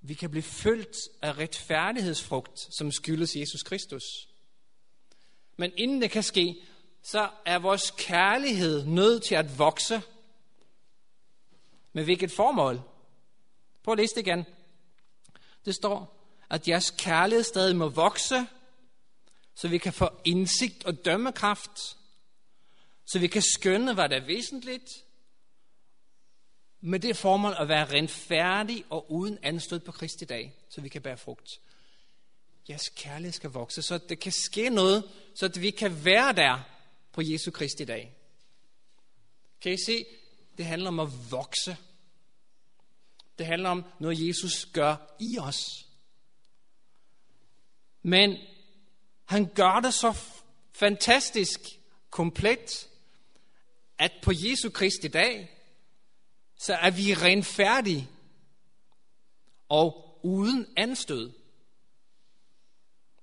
vi 0.00 0.14
kan 0.14 0.30
blive 0.30 0.42
fyldt 0.42 0.96
af 1.22 1.38
retfærdighedsfrugt, 1.38 2.74
som 2.76 2.92
skyldes 2.92 3.36
Jesus 3.36 3.62
Kristus. 3.62 4.02
Men 5.56 5.72
inden 5.76 6.02
det 6.02 6.10
kan 6.10 6.22
ske, 6.22 6.56
så 7.02 7.30
er 7.46 7.58
vores 7.58 7.90
kærlighed 7.98 8.86
nødt 8.86 9.22
til 9.22 9.34
at 9.34 9.58
vokse. 9.58 10.02
Med 11.92 12.04
hvilket 12.04 12.30
formål? 12.30 12.80
Prøv 13.82 13.92
at 13.92 13.98
læse 13.98 14.14
det 14.14 14.26
igen. 14.26 14.44
Det 15.64 15.74
står, 15.74 16.26
at 16.50 16.68
jeres 16.68 16.90
kærlighed 16.90 17.44
stadig 17.44 17.76
må 17.76 17.88
vokse, 17.88 18.46
så 19.54 19.68
vi 19.68 19.78
kan 19.78 19.92
få 19.92 20.08
indsigt 20.24 20.84
og 20.84 21.04
dømmekraft, 21.04 21.96
så 23.06 23.18
vi 23.18 23.26
kan 23.26 23.42
skønne, 23.42 23.94
hvad 23.94 24.08
der 24.08 24.16
er 24.16 24.26
væsentligt, 24.26 24.88
med 26.84 27.00
det 27.00 27.16
formål 27.16 27.54
at 27.58 27.68
være 27.68 27.92
renfærdig 27.92 28.84
og 28.90 29.12
uden 29.12 29.38
anstød 29.42 29.80
på 29.80 29.92
Kristi 29.92 30.24
dag, 30.24 30.54
så 30.68 30.80
vi 30.80 30.88
kan 30.88 31.02
bære 31.02 31.16
frugt. 31.16 31.48
Jeres 32.68 32.88
kærlighed 32.96 33.32
skal 33.32 33.50
vokse, 33.50 33.82
så 33.82 33.98
det 33.98 34.20
kan 34.20 34.32
ske 34.32 34.70
noget, 34.70 35.04
så 35.34 35.46
at 35.46 35.60
vi 35.60 35.70
kan 35.70 36.04
være 36.04 36.32
der 36.32 36.60
på 37.12 37.22
Jesu 37.24 37.50
Kristi 37.50 37.84
dag. 37.84 38.16
Kan 39.60 39.72
I 39.72 39.76
se? 39.86 40.04
Det 40.58 40.66
handler 40.66 40.88
om 40.88 41.00
at 41.00 41.30
vokse. 41.30 41.76
Det 43.38 43.46
handler 43.46 43.70
om 43.70 43.84
noget, 44.00 44.28
Jesus 44.28 44.66
gør 44.72 45.16
i 45.20 45.38
os. 45.38 45.86
Men 48.02 48.36
han 49.24 49.46
gør 49.54 49.80
det 49.80 49.94
så 49.94 50.18
fantastisk 50.72 51.60
komplet, 52.10 52.88
at 53.98 54.12
på 54.22 54.32
Jesu 54.34 54.70
Kristi 54.70 55.08
dag, 55.08 55.51
så 56.62 56.74
er 56.74 56.90
vi 56.90 57.14
renfærdige 57.14 58.08
og 59.68 60.18
uden 60.22 60.66
anstød. 60.76 61.32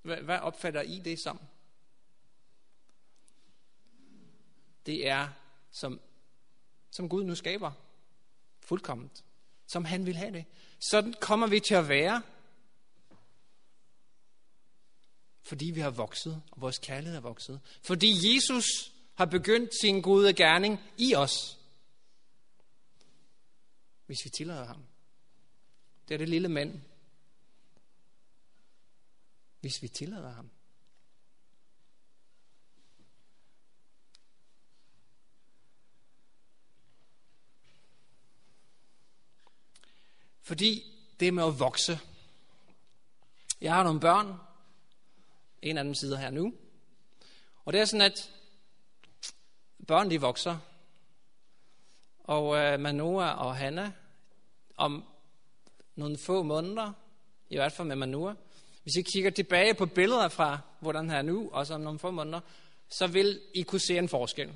Hvad 0.01 0.39
opfatter 0.39 0.81
I 0.81 0.99
det 0.99 1.19
som? 1.23 1.39
Det 4.85 5.07
er, 5.07 5.27
som, 5.71 6.01
som 6.91 7.09
Gud 7.09 7.23
nu 7.23 7.35
skaber. 7.35 7.71
Fuldkomment. 8.59 9.23
Som 9.67 9.85
han 9.85 10.05
vil 10.05 10.15
have 10.15 10.33
det. 10.33 10.45
Sådan 10.91 11.13
kommer 11.21 11.47
vi 11.47 11.59
til 11.59 11.75
at 11.75 11.89
være. 11.89 12.21
Fordi 15.41 15.65
vi 15.65 15.79
har 15.79 15.89
vokset, 15.89 16.41
og 16.51 16.61
vores 16.61 16.77
kærlighed 16.77 17.17
er 17.17 17.21
vokset. 17.21 17.61
Fordi 17.81 18.35
Jesus 18.35 18.65
har 19.15 19.25
begyndt 19.25 19.71
sin 19.81 20.01
gode 20.01 20.33
gerning 20.33 20.79
i 20.97 21.15
os 21.15 21.58
hvis 24.09 24.25
vi 24.25 24.29
tillader 24.29 24.65
ham. 24.65 24.85
Det 26.07 26.13
er 26.13 26.17
det 26.17 26.29
lille 26.29 26.47
mand. 26.47 26.81
Hvis 29.59 29.81
vi 29.81 29.87
tillader 29.87 30.31
ham. 30.31 30.49
Fordi 40.41 40.83
det 41.19 41.33
med 41.33 41.43
at 41.43 41.59
vokse. 41.59 41.99
Jeg 43.61 43.73
har 43.73 43.83
nogle 43.83 43.99
børn. 43.99 44.39
En 45.61 45.77
af 45.77 45.83
dem 45.83 45.95
sidder 45.95 46.17
her 46.17 46.29
nu. 46.29 46.53
Og 47.65 47.73
det 47.73 47.81
er 47.81 47.85
sådan, 47.85 48.11
at 48.11 48.31
børn 49.87 50.09
de 50.09 50.21
vokser. 50.21 50.59
Og 52.19 52.57
øh, 52.57 52.79
Manoa 52.79 53.31
og 53.31 53.57
Hanna, 53.57 53.93
om 54.79 55.03
nogle 55.95 56.17
få 56.17 56.43
måneder, 56.43 56.93
i 57.49 57.55
hvert 57.55 57.71
fald 57.71 57.87
med 57.87 57.95
Manua, 57.95 58.35
hvis 58.83 58.95
I 58.95 59.01
kigger 59.01 59.29
tilbage 59.29 59.73
på 59.73 59.85
billeder 59.85 60.29
fra, 60.29 60.59
hvordan 60.79 61.09
han 61.09 61.17
er 61.17 61.21
nu, 61.21 61.49
og 61.49 61.67
så 61.67 61.73
om 61.73 61.81
nogle 61.81 61.99
få 61.99 62.11
måneder, 62.11 62.39
så 62.89 63.07
vil 63.07 63.41
I 63.55 63.61
kunne 63.61 63.79
se 63.79 63.97
en 63.97 64.09
forskel. 64.09 64.53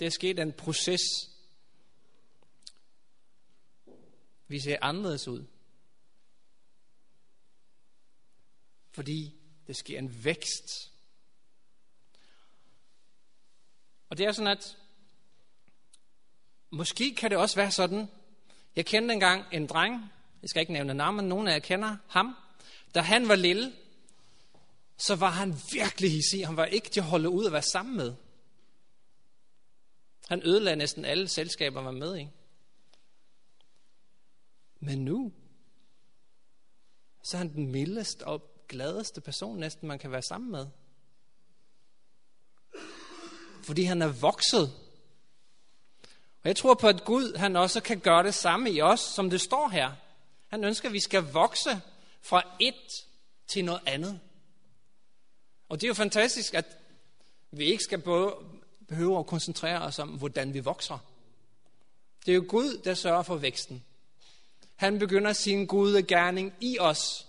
Det 0.00 0.06
er 0.06 0.10
sket 0.10 0.38
en 0.38 0.52
proces. 0.52 1.00
Vi 4.48 4.60
ser 4.60 4.78
anderledes 4.80 5.28
ud. 5.28 5.44
Fordi 8.90 9.34
det 9.66 9.76
sker 9.76 9.98
en 9.98 10.24
vækst. 10.24 10.92
Og 14.08 14.18
det 14.18 14.26
er 14.26 14.32
sådan, 14.32 14.58
at 14.58 14.76
Måske 16.70 17.14
kan 17.14 17.30
det 17.30 17.38
også 17.38 17.56
være 17.56 17.70
sådan. 17.70 18.08
Jeg 18.78 18.86
kendte 18.86 19.12
engang 19.12 19.44
en 19.52 19.66
dreng, 19.66 20.12
jeg 20.42 20.48
skal 20.48 20.60
ikke 20.60 20.72
nævne 20.72 20.94
navn, 20.94 21.16
men 21.16 21.28
nogen 21.28 21.48
af 21.48 21.52
jer 21.52 21.58
kender 21.58 21.96
ham. 22.08 22.36
Da 22.94 23.00
han 23.00 23.28
var 23.28 23.34
lille, 23.34 23.72
så 24.96 25.16
var 25.16 25.30
han 25.30 25.54
virkelig 25.72 26.12
hissig. 26.12 26.46
Han 26.46 26.56
var 26.56 26.64
ikke 26.64 26.90
til 26.90 27.00
at 27.00 27.06
holde 27.06 27.28
ud 27.28 27.46
at 27.46 27.52
være 27.52 27.62
sammen 27.62 27.96
med. 27.96 28.14
Han 30.28 30.42
ødelagde 30.44 30.76
næsten 30.76 31.04
alle 31.04 31.28
selskaber, 31.28 31.80
han 31.80 31.86
var 31.86 32.06
med 32.06 32.18
i. 32.18 32.28
Men 34.80 35.04
nu, 35.04 35.32
så 37.24 37.36
er 37.36 37.38
han 37.38 37.54
den 37.54 37.72
mildeste 37.72 38.26
og 38.26 38.42
gladeste 38.68 39.20
person 39.20 39.58
næsten, 39.58 39.88
man 39.88 39.98
kan 39.98 40.10
være 40.10 40.22
sammen 40.22 40.50
med. 40.50 40.66
Fordi 43.62 43.82
han 43.82 44.02
er 44.02 44.08
vokset 44.08 44.87
og 46.42 46.48
jeg 46.48 46.56
tror 46.56 46.74
på, 46.74 46.88
at 46.88 47.04
Gud 47.04 47.36
han 47.36 47.56
også 47.56 47.80
kan 47.80 48.00
gøre 48.00 48.22
det 48.22 48.34
samme 48.34 48.70
i 48.70 48.80
os, 48.80 49.00
som 49.00 49.30
det 49.30 49.40
står 49.40 49.68
her. 49.68 49.92
Han 50.48 50.64
ønsker, 50.64 50.88
at 50.88 50.92
vi 50.92 51.00
skal 51.00 51.22
vokse 51.22 51.80
fra 52.22 52.42
et 52.60 53.04
til 53.46 53.64
noget 53.64 53.80
andet. 53.86 54.20
Og 55.68 55.80
det 55.80 55.86
er 55.86 55.88
jo 55.88 55.94
fantastisk, 55.94 56.54
at 56.54 56.66
vi 57.50 57.64
ikke 57.64 57.84
skal 57.84 57.98
både 57.98 58.34
behøve 58.88 59.18
at 59.18 59.26
koncentrere 59.26 59.82
os 59.82 59.98
om, 59.98 60.08
hvordan 60.08 60.54
vi 60.54 60.60
vokser. 60.60 60.98
Det 62.26 62.32
er 62.32 62.36
jo 62.36 62.44
Gud, 62.48 62.80
der 62.84 62.94
sørger 62.94 63.22
for 63.22 63.36
væksten. 63.36 63.84
Han 64.76 64.98
begynder 64.98 65.32
sin 65.32 65.66
gode 65.66 66.02
gerning 66.02 66.54
i 66.60 66.78
os 66.80 67.26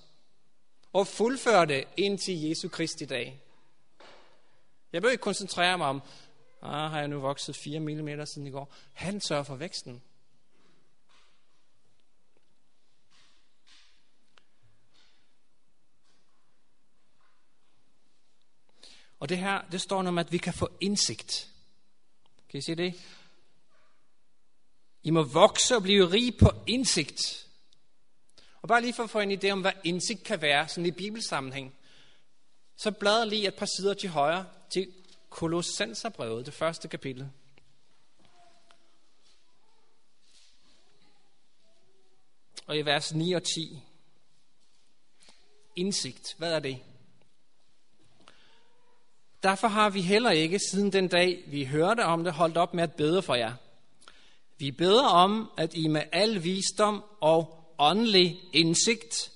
og 0.93 1.08
fuldfører 1.08 1.65
det 1.65 1.84
indtil 1.98 2.41
Jesu 2.41 2.69
Kristi 2.69 3.06
dag. 3.06 3.41
Jeg 4.93 5.02
bør 5.02 5.10
ikke 5.10 5.22
koncentrere 5.22 5.78
mig 5.78 5.88
om, 5.88 6.02
Ah, 6.62 6.91
har 6.91 7.00
jeg 7.00 7.08
nu 7.08 7.19
vokset 7.19 7.56
4 7.56 7.80
mm 7.80 8.26
siden 8.26 8.48
i 8.48 8.52
går? 8.52 8.74
Han 8.93 9.22
sørger 9.22 9.43
for 9.43 9.56
væksten. 9.56 10.02
Og 19.19 19.30
det 19.30 19.38
her, 19.38 19.62
det 19.72 19.82
står 19.82 20.08
om, 20.08 20.17
at 20.17 20.32
vi 20.32 20.38
kan 20.38 20.54
få 20.54 20.69
indsigt. 20.82 21.50
Kan 22.50 22.58
I 22.58 22.62
se 22.62 22.76
det? 22.76 22.93
I 25.04 25.10
må 25.10 25.24
vokse 25.24 25.76
og 25.76 25.82
blive 25.82 26.12
rige 26.12 26.32
på 26.32 26.52
indsigt. 26.67 27.48
Og 28.62 28.67
bare 28.67 28.82
lige 28.82 28.93
for 28.93 29.04
at 29.04 29.10
få 29.10 29.19
en 29.19 29.32
idé 29.32 29.50
om, 29.50 29.62
hvad 29.62 29.72
indsigt 29.84 30.24
kan 30.24 30.41
være 30.41 30.67
sådan 30.67 30.86
i 30.86 30.91
bibelsammenhæng, 30.91 31.76
så 32.76 32.91
bladrer 32.91 33.26
lige 33.26 33.48
et 33.48 33.56
par 33.56 33.67
sider 33.78 33.93
til 33.93 34.10
højre 34.10 34.45
til 34.69 34.93
Kolossenserbrevet, 35.30 36.46
det 36.46 36.54
første 36.54 36.88
kapitel. 36.88 37.30
Og 42.68 42.78
i 42.78 42.82
vers 42.82 43.13
9 43.13 43.34
og 43.34 43.44
10. 43.44 43.80
Indsigt, 45.76 46.36
hvad 46.38 46.54
er 46.54 46.60
det? 46.60 46.80
Derfor 49.44 49.68
har 49.68 49.89
vi 49.89 50.02
heller 50.02 50.32
ikke 50.32 50.60
siden 50.72 50.94
den 50.94 51.08
dag, 51.08 51.44
vi 51.48 51.65
hørte 51.65 52.06
om 52.06 52.24
det, 52.24 52.34
holdt 52.34 52.58
op 52.58 52.74
med 52.74 52.84
at 52.84 52.94
bede 52.94 53.22
for 53.22 53.36
jer. 53.36 53.54
Vi 54.58 54.72
beder 54.72 55.04
om, 55.04 55.52
at 55.58 55.74
I 55.74 55.88
med 55.88 56.04
al 56.12 56.44
visdom 56.44 57.04
og 57.22 57.65
åndelig 57.78 58.39
indsigt 58.54 59.32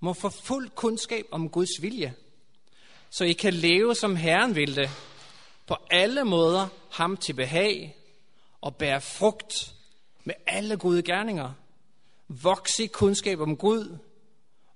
må 0.00 0.12
få 0.12 0.28
fuld 0.28 0.70
kundskab 0.70 1.26
om 1.30 1.50
Guds 1.50 1.82
vilje, 1.82 2.14
så 3.10 3.24
I 3.24 3.32
kan 3.32 3.54
leve 3.54 3.94
som 3.94 4.16
Herren 4.16 4.54
vil 4.54 4.76
det, 4.76 4.90
på 5.68 5.76
alle 5.90 6.24
måder 6.24 6.68
ham 6.90 7.16
til 7.16 7.32
behag 7.32 7.96
og 8.60 8.76
bære 8.76 9.00
frugt 9.00 9.74
med 10.24 10.34
alle 10.46 10.76
gode 10.76 11.02
gerninger, 11.02 11.52
vokse 12.28 12.84
i 12.84 12.86
kundskab 12.86 13.40
om 13.40 13.56
Gud 13.56 13.98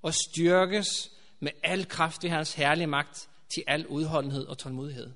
og 0.02 0.14
styrkes 0.14 1.12
med 1.40 1.50
al 1.62 1.88
kraft 1.88 2.24
i 2.24 2.28
hans 2.28 2.54
herlige 2.54 2.86
magt 2.86 3.28
til 3.54 3.64
al 3.66 3.86
udholdenhed 3.86 4.46
og 4.46 4.58
tålmodighed. 4.58 5.10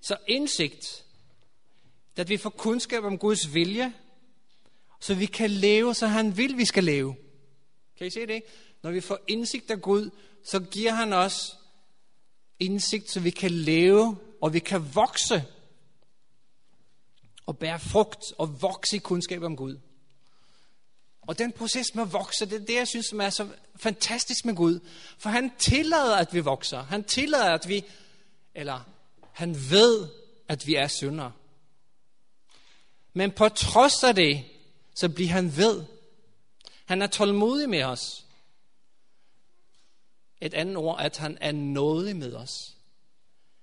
Så 0.00 0.16
indsigt, 0.28 1.04
at 2.16 2.28
vi 2.28 2.36
får 2.36 2.50
kundskab 2.50 3.04
om 3.04 3.18
Guds 3.18 3.54
vilje, 3.54 3.94
så 5.00 5.14
vi 5.14 5.26
kan 5.26 5.50
leve, 5.50 5.94
så 5.94 6.06
han 6.06 6.36
vil, 6.36 6.56
vi 6.56 6.64
skal 6.64 6.84
leve. 6.84 7.16
Kan 7.98 8.06
I 8.06 8.10
se 8.10 8.26
det? 8.26 8.42
Når 8.82 8.90
vi 8.90 9.00
får 9.00 9.18
indsigt 9.28 9.70
af 9.70 9.80
Gud, 9.80 10.10
så 10.44 10.60
giver 10.60 10.92
han 10.92 11.12
os 11.12 11.58
indsigt, 12.60 13.10
så 13.10 13.20
vi 13.20 13.30
kan 13.30 13.50
leve, 13.50 14.18
og 14.40 14.52
vi 14.52 14.58
kan 14.58 14.94
vokse 14.94 15.44
og 17.46 17.58
bære 17.58 17.80
frugt 17.80 18.24
og 18.38 18.62
vokse 18.62 18.96
i 18.96 18.98
kundskab 18.98 19.42
om 19.42 19.56
Gud. 19.56 19.78
Og 21.22 21.38
den 21.38 21.52
proces 21.52 21.94
med 21.94 22.02
at 22.02 22.12
vokse, 22.12 22.46
det 22.46 22.62
er 22.62 22.66
det, 22.66 22.74
jeg 22.74 22.88
synes 22.88 23.12
er 23.12 23.30
så 23.30 23.48
fantastisk 23.76 24.44
med 24.44 24.54
Gud. 24.54 24.80
For 25.18 25.30
han 25.30 25.52
tillader, 25.58 26.16
at 26.16 26.34
vi 26.34 26.40
vokser. 26.40 26.82
Han 26.82 27.04
tillader, 27.04 27.54
at 27.54 27.68
vi, 27.68 27.84
eller 28.54 28.80
han 29.32 29.56
ved, 29.70 30.08
at 30.48 30.66
vi 30.66 30.74
er 30.74 30.88
syndere. 30.88 31.32
Men 33.12 33.32
på 33.32 33.48
trods 33.48 34.04
af 34.04 34.14
det, 34.14 34.44
så 34.94 35.08
bliver 35.08 35.30
han 35.30 35.56
ved. 35.56 35.84
Han 36.84 37.02
er 37.02 37.06
tålmodig 37.06 37.68
med 37.68 37.82
os. 37.82 38.25
Et 40.40 40.54
andet 40.54 40.76
ord, 40.76 41.00
at 41.00 41.16
han 41.16 41.38
er 41.40 41.52
nådig 41.52 42.16
med 42.16 42.34
os. 42.34 42.76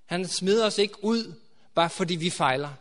Han 0.06 0.28
smider 0.28 0.66
os 0.66 0.78
ikke 0.78 1.04
ud, 1.04 1.34
bare 1.76 1.90
fordi 1.90 2.16
vi 2.16 2.30
fejler. 2.30 2.74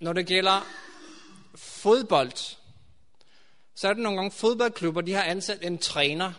Når 0.00 0.12
det 0.12 0.26
gælder 0.26 0.66
fodbold, 1.54 2.56
så 3.74 3.88
er 3.88 3.92
det 3.92 4.02
nogle 4.02 4.18
gange 4.18 4.30
fodboldklubber, 4.30 5.00
de 5.00 5.12
har 5.12 5.22
ansat 5.22 5.64
en 5.64 5.78
træner. 5.78 6.32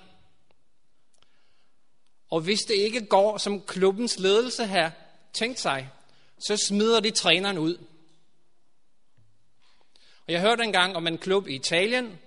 Og 2.30 2.42
hvis 2.42 2.62
det 2.62 2.74
ikke 2.74 3.06
går, 3.06 3.38
som 3.38 3.62
klubbens 3.62 4.20
ledelse 4.20 4.66
har 4.66 4.92
tænkt 5.34 5.60
sig, 5.60 5.90
så 6.40 6.58
smider 6.58 7.00
de 7.00 7.12
træneren 7.12 7.58
ud. 7.58 7.78
Og 10.28 10.34
jeg 10.34 10.42
hørte 10.42 10.64
engang 10.64 10.96
om 10.96 11.08
en 11.08 11.18
klub 11.18 11.48
i 11.48 11.56
Italien, 11.56 12.20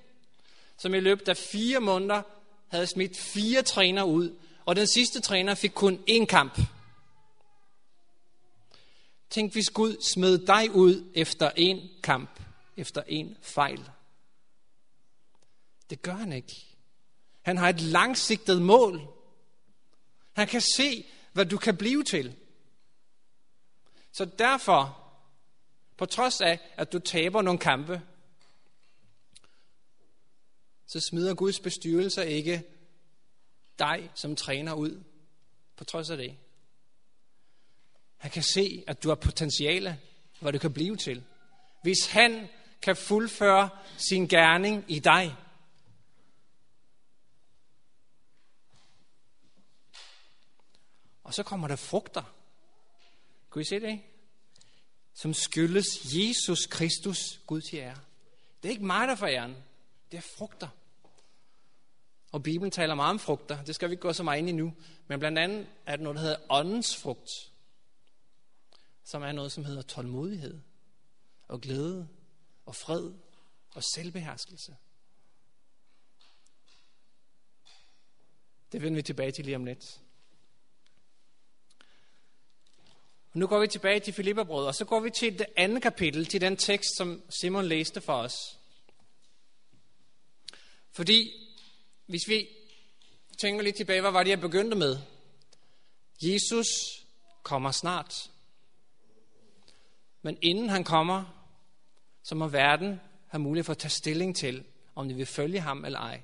som 0.78 0.94
i 0.94 1.00
løbet 1.00 1.28
af 1.28 1.36
fire 1.36 1.80
måneder 1.80 2.22
havde 2.68 2.86
smidt 2.86 3.18
fire 3.18 3.62
træner 3.62 4.02
ud, 4.02 4.36
og 4.64 4.76
den 4.76 4.86
sidste 4.86 5.20
træner 5.20 5.54
fik 5.54 5.72
kun 5.74 6.04
én 6.10 6.24
kamp. 6.24 6.60
Tænk, 9.30 9.52
hvis 9.52 9.70
Gud 9.70 9.96
smed 10.14 10.46
dig 10.46 10.74
ud 10.74 11.12
efter 11.14 11.50
en 11.56 11.88
kamp, 12.02 12.40
efter 12.76 13.02
en 13.06 13.36
fejl. 13.42 13.90
Det 15.90 16.02
gør 16.02 16.14
han 16.14 16.32
ikke. 16.32 16.66
Han 17.42 17.56
har 17.56 17.68
et 17.68 17.80
langsigtet 17.80 18.62
mål. 18.62 19.00
Han 20.32 20.46
kan 20.46 20.60
se, 20.60 21.06
hvad 21.32 21.46
du 21.46 21.56
kan 21.56 21.76
blive 21.76 22.04
til. 22.04 22.36
Så 24.12 24.24
derfor, 24.24 25.05
på 25.96 26.06
trods 26.06 26.40
af, 26.40 26.60
at 26.76 26.92
du 26.92 26.98
taber 26.98 27.42
nogle 27.42 27.58
kampe, 27.58 28.02
så 30.86 31.00
smider 31.00 31.34
Guds 31.34 31.60
bestyrelse 31.60 32.26
ikke 32.26 32.64
dig 33.78 34.10
som 34.14 34.36
træner 34.36 34.74
ud, 34.74 35.02
på 35.76 35.84
trods 35.84 36.10
af 36.10 36.16
det. 36.16 36.36
Han 38.16 38.30
kan 38.30 38.42
se, 38.42 38.84
at 38.86 39.02
du 39.02 39.08
har 39.08 39.14
potentiale, 39.14 40.00
hvad 40.40 40.52
du 40.52 40.58
kan 40.58 40.72
blive 40.72 40.96
til. 40.96 41.24
Hvis 41.82 42.06
han 42.06 42.48
kan 42.82 42.96
fuldføre 42.96 43.68
sin 43.96 44.28
gerning 44.28 44.84
i 44.88 44.98
dig. 44.98 45.36
Og 51.24 51.34
så 51.34 51.42
kommer 51.42 51.68
der 51.68 51.76
frugter. 51.76 52.34
Kan 53.52 53.62
I 53.62 53.64
se 53.64 53.80
det? 53.80 54.00
Som 55.16 55.34
skyldes 55.34 55.86
Jesus 56.04 56.66
Kristus 56.66 57.40
Gud 57.46 57.60
til 57.60 57.78
ære. 57.78 57.98
Det 58.62 58.68
er 58.68 58.72
ikke 58.72 58.86
mig, 58.86 59.08
der 59.08 59.14
får 59.14 59.26
æren. 59.26 59.56
Det 60.10 60.16
er 60.16 60.26
frugter. 60.38 60.68
Og 62.32 62.42
Bibelen 62.42 62.70
taler 62.70 62.94
meget 62.94 63.10
om 63.10 63.18
frugter. 63.18 63.64
Det 63.64 63.74
skal 63.74 63.88
vi 63.88 63.92
ikke 63.92 64.02
gå 64.02 64.12
så 64.12 64.22
meget 64.22 64.38
ind 64.38 64.48
i 64.48 64.52
nu. 64.52 64.74
Men 65.08 65.18
blandt 65.18 65.38
andet 65.38 65.66
er 65.86 65.96
det 65.96 66.02
noget, 66.02 66.16
der 66.16 66.22
hedder 66.22 66.38
åndens 66.50 66.96
frugt 66.96 67.30
som 69.06 69.22
er 69.22 69.32
noget, 69.32 69.52
som 69.52 69.64
hedder 69.64 69.82
tålmodighed 69.82 70.60
og 71.48 71.60
glæde 71.60 72.08
og 72.66 72.76
fred 72.76 73.12
og 73.74 73.84
selvbeherskelse. 73.84 74.76
Det 78.72 78.82
vender 78.82 78.96
vi 78.96 79.02
tilbage 79.02 79.32
til 79.32 79.44
lige 79.44 79.56
om 79.56 79.64
lidt. 79.64 80.00
Og 83.25 83.25
nu 83.36 83.46
går 83.46 83.60
vi 83.60 83.66
tilbage 83.66 84.00
til 84.00 84.14
Filipperbrød, 84.14 84.66
og 84.66 84.74
så 84.74 84.84
går 84.84 85.00
vi 85.00 85.10
til 85.10 85.38
det 85.38 85.46
andet 85.56 85.82
kapitel, 85.82 86.26
til 86.26 86.40
den 86.40 86.56
tekst, 86.56 86.96
som 86.96 87.22
Simon 87.40 87.64
læste 87.64 88.00
for 88.00 88.12
os. 88.12 88.58
Fordi, 90.92 91.32
hvis 92.06 92.28
vi 92.28 92.48
tænker 93.38 93.62
lidt 93.62 93.76
tilbage, 93.76 94.00
hvad 94.00 94.10
var 94.10 94.22
det, 94.22 94.30
jeg 94.30 94.40
begyndte 94.40 94.76
med? 94.76 94.98
Jesus 96.22 96.66
kommer 97.42 97.70
snart. 97.70 98.30
Men 100.22 100.38
inden 100.42 100.68
han 100.68 100.84
kommer, 100.84 101.24
så 102.22 102.34
må 102.34 102.48
verden 102.48 103.00
have 103.28 103.40
mulighed 103.40 103.64
for 103.64 103.72
at 103.72 103.78
tage 103.78 103.90
stilling 103.90 104.36
til, 104.36 104.64
om 104.94 105.08
de 105.08 105.14
vil 105.14 105.26
følge 105.26 105.60
ham 105.60 105.84
eller 105.84 105.98
ej. 105.98 106.22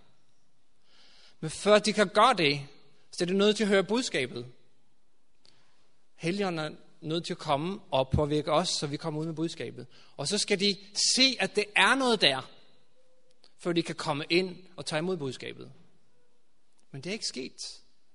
Men 1.41 1.51
før 1.51 1.79
de 1.79 1.93
kan 1.93 2.09
gøre 2.09 2.35
det, 2.35 2.61
så 3.13 3.25
er 3.25 3.27
det 3.27 3.37
nødt 3.37 3.57
til 3.57 3.65
at 3.65 3.69
høre 3.69 3.85
budskabet. 3.85 4.53
Helligånden 6.15 6.79
nødt 7.03 7.25
til 7.25 7.33
at 7.33 7.39
komme 7.39 7.81
og 7.91 8.11
påvirke 8.11 8.53
os, 8.53 8.69
så 8.69 8.87
vi 8.87 8.97
kommer 8.97 9.21
ud 9.21 9.27
med 9.27 9.35
budskabet. 9.35 9.87
Og 10.17 10.29
så 10.29 10.39
skal 10.39 10.61
de 10.61 10.77
se, 11.17 11.37
at 11.41 11.57
det 11.57 11.65
er 11.77 11.95
noget 11.95 12.21
der, 12.21 12.51
før 13.59 13.73
de 13.73 13.83
kan 13.83 13.95
komme 13.95 14.25
ind 14.31 14.57
og 14.77 14.87
tage 14.87 14.99
imod 14.99 15.17
budskabet. 15.17 15.73
Men 16.91 17.01
det 17.01 17.11
er 17.11 17.13
ikke 17.13 17.27
sket. 17.27 17.57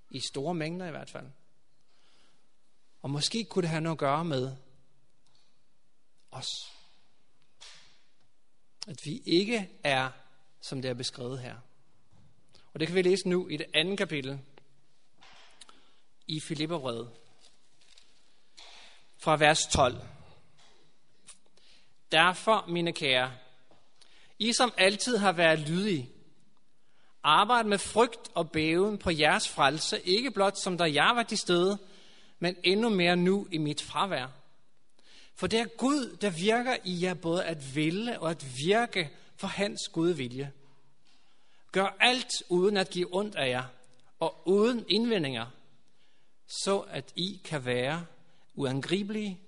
I 0.10 0.19
store 0.19 0.54
mængder 0.54 0.88
i 0.88 0.91
hvert 0.91 1.10
fald. 1.10 1.28
Og 3.02 3.10
måske 3.10 3.43
kunne 3.43 3.62
det 3.62 3.69
have 3.69 3.82
noget 3.82 3.95
at 3.95 4.00
gøre 4.00 4.26
med, 4.26 4.56
os. 6.32 6.73
At 8.88 9.06
vi 9.06 9.21
ikke 9.26 9.69
er, 9.84 10.10
som 10.62 10.82
det 10.82 10.89
er 10.89 10.93
beskrevet 10.93 11.39
her. 11.39 11.56
Og 12.73 12.80
det 12.80 12.88
kan 12.88 12.95
vi 12.95 13.02
læse 13.02 13.30
nu 13.30 13.47
i 13.47 13.58
det 13.58 13.65
andet 13.73 13.97
kapitel 13.97 14.39
i 16.28 16.39
Filipperbrevet 16.39 17.12
fra 19.19 19.38
vers 19.38 19.67
12. 19.67 20.01
Derfor, 22.12 22.65
mine 22.67 22.93
kære, 22.93 23.32
I 24.39 24.53
som 24.53 24.73
altid 24.77 25.17
har 25.17 25.32
været 25.32 25.60
lydige, 25.60 26.10
arbejd 27.23 27.63
med 27.63 27.77
frygt 27.77 28.30
og 28.36 28.51
bæven 28.51 28.97
på 28.97 29.12
jeres 29.12 29.49
frelse, 29.49 29.99
ikke 29.99 30.32
blot 30.32 30.58
som 30.58 30.77
da 30.77 30.84
jeg 30.84 31.12
var 31.15 31.23
til 31.23 31.38
stede, 31.38 31.77
men 32.39 32.56
endnu 32.63 32.89
mere 32.89 33.15
nu 33.15 33.47
i 33.51 33.58
mit 33.58 33.82
fravær. 33.82 34.27
For 35.36 35.47
det 35.47 35.60
er 35.60 35.65
Gud, 35.65 36.17
der 36.21 36.30
virker 36.30 36.77
i 36.84 37.03
jer 37.03 37.13
både 37.13 37.43
at 37.43 37.75
ville 37.75 38.19
og 38.19 38.30
at 38.30 38.45
virke 38.65 39.10
for 39.36 39.47
hans 39.47 39.80
gode 39.93 40.17
vilje. 40.17 40.51
Gør 41.71 41.95
alt 41.99 42.32
uden 42.49 42.77
at 42.77 42.89
give 42.89 43.15
ondt 43.15 43.36
af 43.36 43.49
jer, 43.49 43.63
og 44.19 44.47
uden 44.47 44.86
indvendinger, 44.88 45.45
så 46.47 46.80
at 46.80 47.13
I 47.15 47.41
kan 47.43 47.65
være 47.65 48.06
uangribelige 48.58 49.41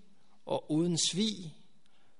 og 0.46 0.72
uden 0.72 0.98
svig, 0.98 1.56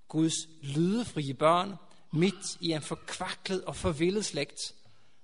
Guds 0.08 0.48
lydefrie 0.62 1.34
børn, 1.34 1.76
midt 2.12 2.62
i 2.62 2.72
en 2.72 2.82
forkvaklet 2.82 3.66
og 3.66 3.76
forvildet 3.76 4.26
slægt, 4.26 4.76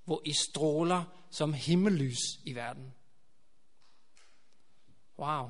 hvor 0.04 0.21
I 0.25 0.34
stråler 0.34 1.28
som 1.32 1.54
himmellys 1.54 2.39
i 2.43 2.56
verden. 2.56 2.93
Wow. 5.19 5.49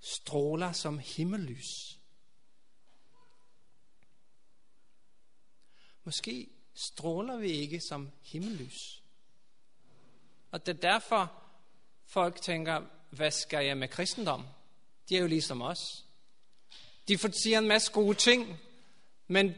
Stråler 0.00 0.72
som 0.72 0.98
himmellys. 0.98 2.00
Måske 6.04 6.48
stråler 6.74 7.36
vi 7.36 7.50
ikke 7.50 7.80
som 7.80 8.10
himmellys. 8.22 9.02
Og 10.50 10.66
det 10.66 10.76
er 10.76 10.80
derfor, 10.80 11.32
folk 12.04 12.40
tænker, 12.42 12.82
hvad 13.10 13.30
skal 13.30 13.66
jeg 13.66 13.76
med 13.76 13.88
kristendom? 13.88 14.46
De 15.08 15.16
er 15.16 15.20
jo 15.20 15.26
ligesom 15.26 15.62
os. 15.62 16.04
De 17.08 17.18
siger 17.42 17.58
en 17.58 17.68
masse 17.68 17.92
gode 17.92 18.14
ting, 18.14 18.60
men 19.26 19.54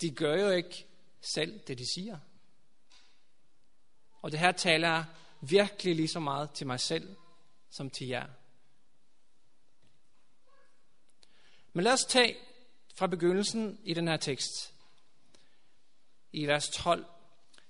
de 0.00 0.10
gør 0.10 0.34
jo 0.34 0.50
ikke 0.50 0.86
selv 1.20 1.60
det, 1.66 1.78
de 1.78 1.92
siger. 1.94 2.18
Og 4.22 4.32
det 4.32 4.40
her 4.40 4.52
taler 4.52 5.04
virkelig 5.40 5.96
lige 5.96 6.08
så 6.08 6.20
meget 6.20 6.50
til 6.50 6.66
mig 6.66 6.80
selv, 6.80 7.16
som 7.70 7.90
til 7.90 8.06
jer. 8.06 8.26
Men 11.72 11.84
lad 11.84 11.92
os 11.92 12.04
tage 12.04 12.36
fra 12.94 13.06
begyndelsen 13.06 13.80
i 13.84 13.94
den 13.94 14.08
her 14.08 14.16
tekst, 14.16 14.74
i 16.32 16.46
vers 16.46 16.68
12. 16.68 17.06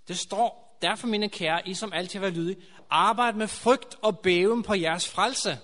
Det 0.08 0.18
står, 0.18 0.78
derfor 0.82 1.06
mine 1.06 1.28
kære, 1.28 1.68
I 1.68 1.74
som 1.74 1.92
altid 1.92 2.20
var 2.20 2.30
lydige, 2.30 2.62
arbejd 2.90 3.34
med 3.34 3.48
frygt 3.48 3.96
og 4.02 4.18
bæven 4.18 4.62
på 4.62 4.74
jeres 4.74 5.08
frelse. 5.08 5.58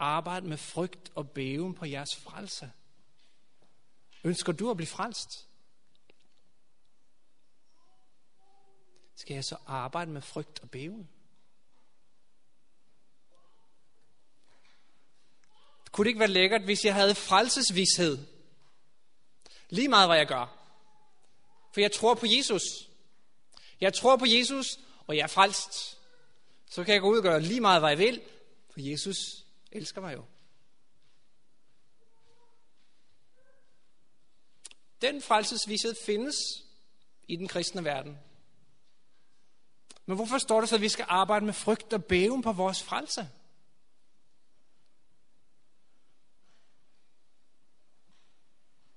Arbejde 0.00 0.46
med 0.46 0.56
frygt 0.56 1.12
og 1.14 1.30
bæven 1.30 1.74
på 1.74 1.84
jeres 1.84 2.16
frelse. 2.16 2.72
Ønsker 4.24 4.52
du 4.52 4.70
at 4.70 4.76
blive 4.76 4.86
frelst? 4.86 5.48
Skal 9.16 9.34
jeg 9.34 9.44
så 9.44 9.56
arbejde 9.66 10.10
med 10.10 10.22
frygt 10.22 10.60
og 10.60 10.70
bæven? 10.70 11.08
Kunne 15.92 16.04
det 16.04 16.08
ikke 16.08 16.20
være 16.20 16.28
lækkert, 16.28 16.62
hvis 16.62 16.84
jeg 16.84 16.94
havde 16.94 17.14
frelsesvished? 17.14 18.18
Lige 19.70 19.88
meget, 19.88 20.08
hvad 20.08 20.16
jeg 20.16 20.26
gør. 20.26 20.56
For 21.72 21.80
jeg 21.80 21.92
tror 21.92 22.14
på 22.14 22.26
Jesus. 22.26 22.62
Jeg 23.80 23.94
tror 23.94 24.16
på 24.16 24.24
Jesus, 24.28 24.66
og 25.06 25.16
jeg 25.16 25.22
er 25.22 25.26
frelst. 25.26 25.98
Så 26.70 26.84
kan 26.84 26.94
jeg 26.94 27.00
gå 27.00 27.10
ud 27.10 27.16
og 27.16 27.22
gøre 27.22 27.40
lige 27.40 27.60
meget, 27.60 27.82
hvad 27.82 27.90
jeg 27.90 27.98
vil, 27.98 28.22
for 28.70 28.80
Jesus 28.80 29.39
elsker 29.72 30.00
mig 30.00 30.14
jo. 30.14 30.24
Den 35.02 35.22
frelsesvished 35.22 35.94
findes 36.06 36.36
i 37.28 37.36
den 37.36 37.48
kristne 37.48 37.84
verden. 37.84 38.18
Men 40.06 40.16
hvorfor 40.16 40.38
står 40.38 40.60
det 40.60 40.68
så, 40.68 40.74
at 40.74 40.80
vi 40.80 40.88
skal 40.88 41.06
arbejde 41.08 41.44
med 41.44 41.54
frygt 41.54 41.92
og 41.92 42.04
bæven 42.04 42.42
på 42.42 42.52
vores 42.52 42.82
frelse? 42.82 43.28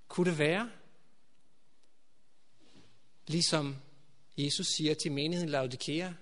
Kunne 0.07 0.29
det 0.29 0.39
være, 0.39 0.71
ligesom 3.27 3.75
Jesus 4.37 4.67
siger 4.67 4.93
til 4.93 5.11
menigheden 5.11 5.49
Laodikea, 5.49 6.13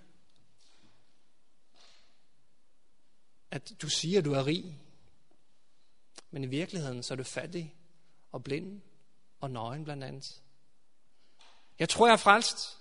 at 3.52 3.72
du 3.82 3.90
siger, 3.90 4.20
at 4.20 4.26
du 4.26 4.34
er 4.34 4.48
rig, 4.48 4.80
men 6.32 6.44
i 6.44 6.48
virkeligheden 6.48 7.04
så 7.04 7.14
er 7.14 7.16
du 7.16 7.24
fattig 7.24 7.76
og 8.32 8.44
blind 8.44 8.82
og 9.40 9.52
nøgen 9.52 9.84
blandt 9.84 10.04
andet. 10.04 10.42
Jeg 11.80 11.90
tror, 11.90 12.08
jeg 12.08 12.14
er 12.14 12.18
frelst, 12.18 12.78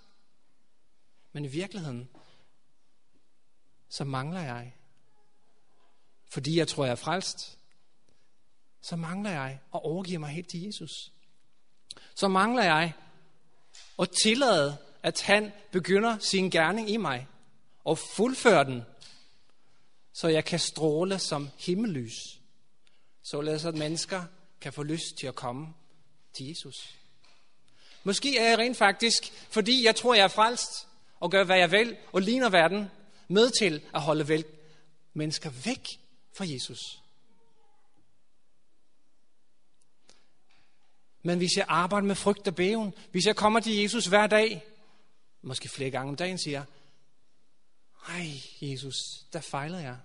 men 1.33 1.45
i 1.45 1.49
virkeligheden 1.49 2.11
så 3.89 4.05
mangler 4.05 4.41
jeg. 4.41 4.77
Fordi 6.25 6.59
jeg 6.59 6.69
tror, 6.69 6.85
jeg 6.85 6.93
er 6.93 6.97
frelst, 6.97 7.59
så 8.81 8.97
mangler 8.97 9.31
jeg 9.31 9.61
at 9.75 9.81
overgive 9.83 10.19
mig 10.19 10.31
helt 10.31 10.49
til 10.49 10.63
Jesus. 10.63 11.13
Så 12.15 12.29
mangler 12.29 12.63
jeg 12.63 12.93
at 13.99 14.11
tillade, 14.23 14.79
at 15.03 15.21
han 15.21 15.53
begynder 15.73 16.19
sin 16.19 16.51
gerning 16.51 16.91
i 16.91 16.97
mig 16.97 17.29
og 17.85 17.99
fuldfører 17.99 18.63
den, 18.63 18.83
så 20.13 20.29
jeg 20.29 20.45
kan 20.45 20.59
stråle 20.59 21.19
som 21.19 21.49
himmellys. 21.59 22.41
Således 23.23 23.65
at 23.65 23.75
mennesker 23.75 24.23
kan 24.61 24.73
få 24.73 24.83
lyst 24.83 25.17
til 25.21 25.27
at 25.27 25.35
komme 25.35 25.69
til 26.33 26.49
Jesus. 26.49 26.95
Måske 28.05 28.39
er 28.39 28.49
jeg 28.49 28.59
rent 28.59 28.77
faktisk, 28.77 29.33
fordi 29.51 29.85
jeg 29.85 29.97
tror, 29.97 30.15
jeg 30.15 30.25
er 30.25 30.29
frelst, 30.29 30.89
og 31.21 31.31
gør, 31.31 31.45
hvad 31.45 31.59
jeg 31.59 31.71
vil, 31.71 31.97
og 32.13 32.23
ligner 32.23 32.51
verden, 32.51 32.91
med 33.29 33.51
til 33.51 33.83
at 33.95 34.01
holde 34.01 34.29
vel 34.29 34.45
mennesker 35.15 35.51
væk 35.65 35.87
fra 36.33 36.45
Jesus. 36.49 37.01
Men 41.23 41.39
hvis 41.39 41.57
jeg 41.57 41.65
arbejder 41.69 42.07
med 42.07 42.15
frygt 42.15 42.49
og 42.49 42.55
bæven, 42.55 42.95
hvis 43.11 43.27
jeg 43.27 43.37
kommer 43.37 43.61
til 43.61 43.77
Jesus 43.77 44.07
hver 44.07 44.27
dag, 44.27 44.65
måske 45.43 45.69
flere 45.69 45.91
gange 45.91 46.09
om 46.09 46.17
dagen, 46.17 46.39
siger 46.39 46.65
ej 48.09 48.27
Jesus, 48.61 49.25
der 49.33 49.41
fejler 49.41 49.79
jeg. 49.79 49.99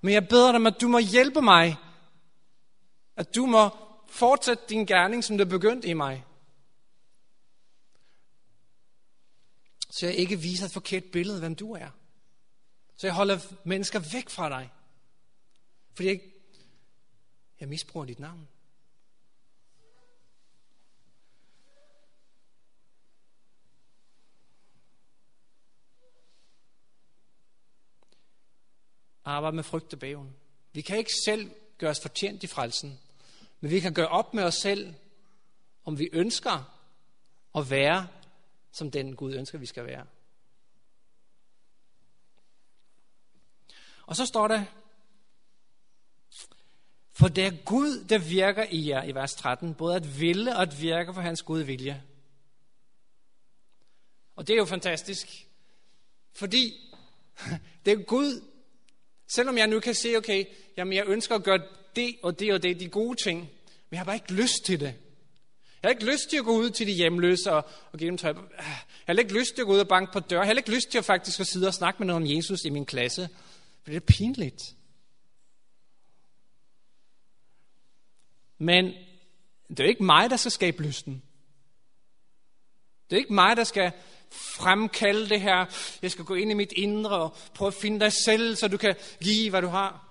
Men 0.00 0.14
jeg 0.14 0.28
beder 0.28 0.58
dig, 0.58 0.66
at 0.66 0.80
du 0.80 0.88
må 0.88 0.98
hjælpe 0.98 1.42
mig, 1.42 1.76
at 3.16 3.34
du 3.34 3.46
må 3.46 3.70
fortsætte 4.08 4.64
din 4.68 4.86
gerning, 4.86 5.24
som 5.24 5.38
det 5.38 5.48
begyndte 5.48 5.88
i 5.88 5.92
mig. 5.92 6.24
Så 9.90 10.06
jeg 10.06 10.14
ikke 10.14 10.40
viser 10.40 10.66
et 10.66 10.72
forkert 10.72 11.04
billede 11.04 11.38
hvem 11.38 11.54
du 11.54 11.72
er. 11.72 11.90
Så 12.96 13.06
jeg 13.06 13.14
holder 13.14 13.38
mennesker 13.64 13.98
væk 14.12 14.28
fra 14.28 14.48
dig. 14.48 14.72
Fordi 15.94 16.08
jeg, 16.08 16.20
jeg 17.60 17.68
misbruger 17.68 18.06
dit 18.06 18.18
navn. 18.18 18.48
Arbejde 29.26 29.56
med 29.56 29.64
frygt 29.64 29.92
og 29.92 29.98
bæven. 29.98 30.36
Vi 30.72 30.80
kan 30.80 30.98
ikke 30.98 31.12
selv 31.24 31.50
gøre 31.78 31.90
os 31.90 32.00
fortjent 32.00 32.42
i 32.42 32.46
frelsen, 32.46 33.00
men 33.60 33.70
vi 33.70 33.80
kan 33.80 33.94
gøre 33.94 34.08
op 34.08 34.34
med 34.34 34.44
os 34.44 34.54
selv, 34.54 34.94
om 35.84 35.98
vi 35.98 36.08
ønsker 36.12 36.82
at 37.54 37.70
være, 37.70 38.08
som 38.72 38.90
den 38.90 39.16
Gud 39.16 39.34
ønsker, 39.34 39.58
vi 39.58 39.66
skal 39.66 39.86
være. 39.86 40.06
Og 44.06 44.16
så 44.16 44.26
står 44.26 44.48
der, 44.48 44.64
for 47.12 47.28
det 47.28 47.46
er 47.46 47.64
Gud, 47.64 48.04
der 48.04 48.18
virker 48.18 48.66
i 48.70 48.88
jer, 48.88 49.04
i 49.04 49.14
vers 49.14 49.34
13, 49.34 49.74
både 49.74 49.96
at 49.96 50.20
ville 50.20 50.56
og 50.56 50.62
at 50.62 50.80
virke 50.80 51.14
for 51.14 51.20
hans 51.20 51.42
gode 51.42 51.66
vilje. 51.66 52.04
Og 54.36 54.46
det 54.46 54.52
er 54.52 54.58
jo 54.58 54.64
fantastisk, 54.64 55.46
fordi 56.32 56.92
det 57.84 57.92
er 57.92 58.04
Gud, 58.04 58.55
Selvom 59.28 59.58
jeg 59.58 59.66
nu 59.66 59.80
kan 59.80 59.94
se, 59.94 60.16
okay, 60.16 60.44
jamen 60.76 60.92
jeg 60.92 61.04
ønsker 61.06 61.34
at 61.34 61.42
gøre 61.42 61.62
det 61.96 62.16
og 62.22 62.40
det 62.40 62.52
og 62.52 62.62
det, 62.62 62.80
de 62.80 62.88
gode 62.88 63.22
ting, 63.22 63.40
men 63.40 63.48
jeg 63.90 63.98
har 63.98 64.04
bare 64.04 64.16
ikke 64.16 64.32
lyst 64.32 64.64
til 64.64 64.80
det. 64.80 64.94
Jeg 65.82 65.88
har 65.88 65.90
ikke 65.90 66.12
lyst 66.12 66.30
til 66.30 66.36
at 66.36 66.44
gå 66.44 66.56
ud 66.56 66.70
til 66.70 66.86
de 66.86 66.92
hjemløse 66.92 67.52
og, 67.52 67.64
og 67.92 67.98
give 67.98 68.10
dem 68.10 68.18
tøj. 68.18 68.30
Ah, 68.30 68.36
jeg 69.06 69.14
har 69.14 69.18
ikke 69.18 69.38
lyst 69.38 69.54
til 69.54 69.62
at 69.62 69.66
gå 69.66 69.72
ud 69.72 69.78
og 69.78 69.88
banke 69.88 70.12
på 70.12 70.20
dør. 70.20 70.38
Jeg 70.38 70.46
har 70.46 70.54
ikke 70.54 70.74
lyst 70.74 70.90
til 70.90 70.98
at 70.98 71.04
faktisk 71.04 71.40
at 71.40 71.46
sidde 71.46 71.66
og 71.66 71.74
snakke 71.74 71.98
med 71.98 72.06
nogen 72.06 72.22
om 72.22 72.36
Jesus 72.36 72.64
i 72.64 72.70
min 72.70 72.86
klasse. 72.86 73.28
For 73.82 73.90
det 73.90 73.96
er 73.96 74.00
pinligt. 74.00 74.62
Men 78.58 78.92
det 79.68 79.80
er 79.80 79.88
ikke 79.88 80.04
mig, 80.04 80.30
der 80.30 80.36
skal 80.36 80.52
skabe 80.52 80.82
lysten. 80.82 81.22
Det 83.10 83.16
er 83.16 83.20
ikke 83.20 83.34
mig, 83.34 83.56
der 83.56 83.64
skal 83.64 83.92
fremkalde 84.32 85.28
det 85.28 85.40
her. 85.40 85.66
Jeg 86.02 86.10
skal 86.10 86.24
gå 86.24 86.34
ind 86.34 86.50
i 86.50 86.54
mit 86.54 86.72
indre 86.72 87.10
og 87.10 87.36
prøve 87.54 87.66
at 87.66 87.74
finde 87.74 88.00
dig 88.00 88.12
selv, 88.12 88.56
så 88.56 88.68
du 88.68 88.76
kan 88.76 88.96
give, 89.22 89.50
hvad 89.50 89.62
du 89.62 89.68
har. 89.68 90.06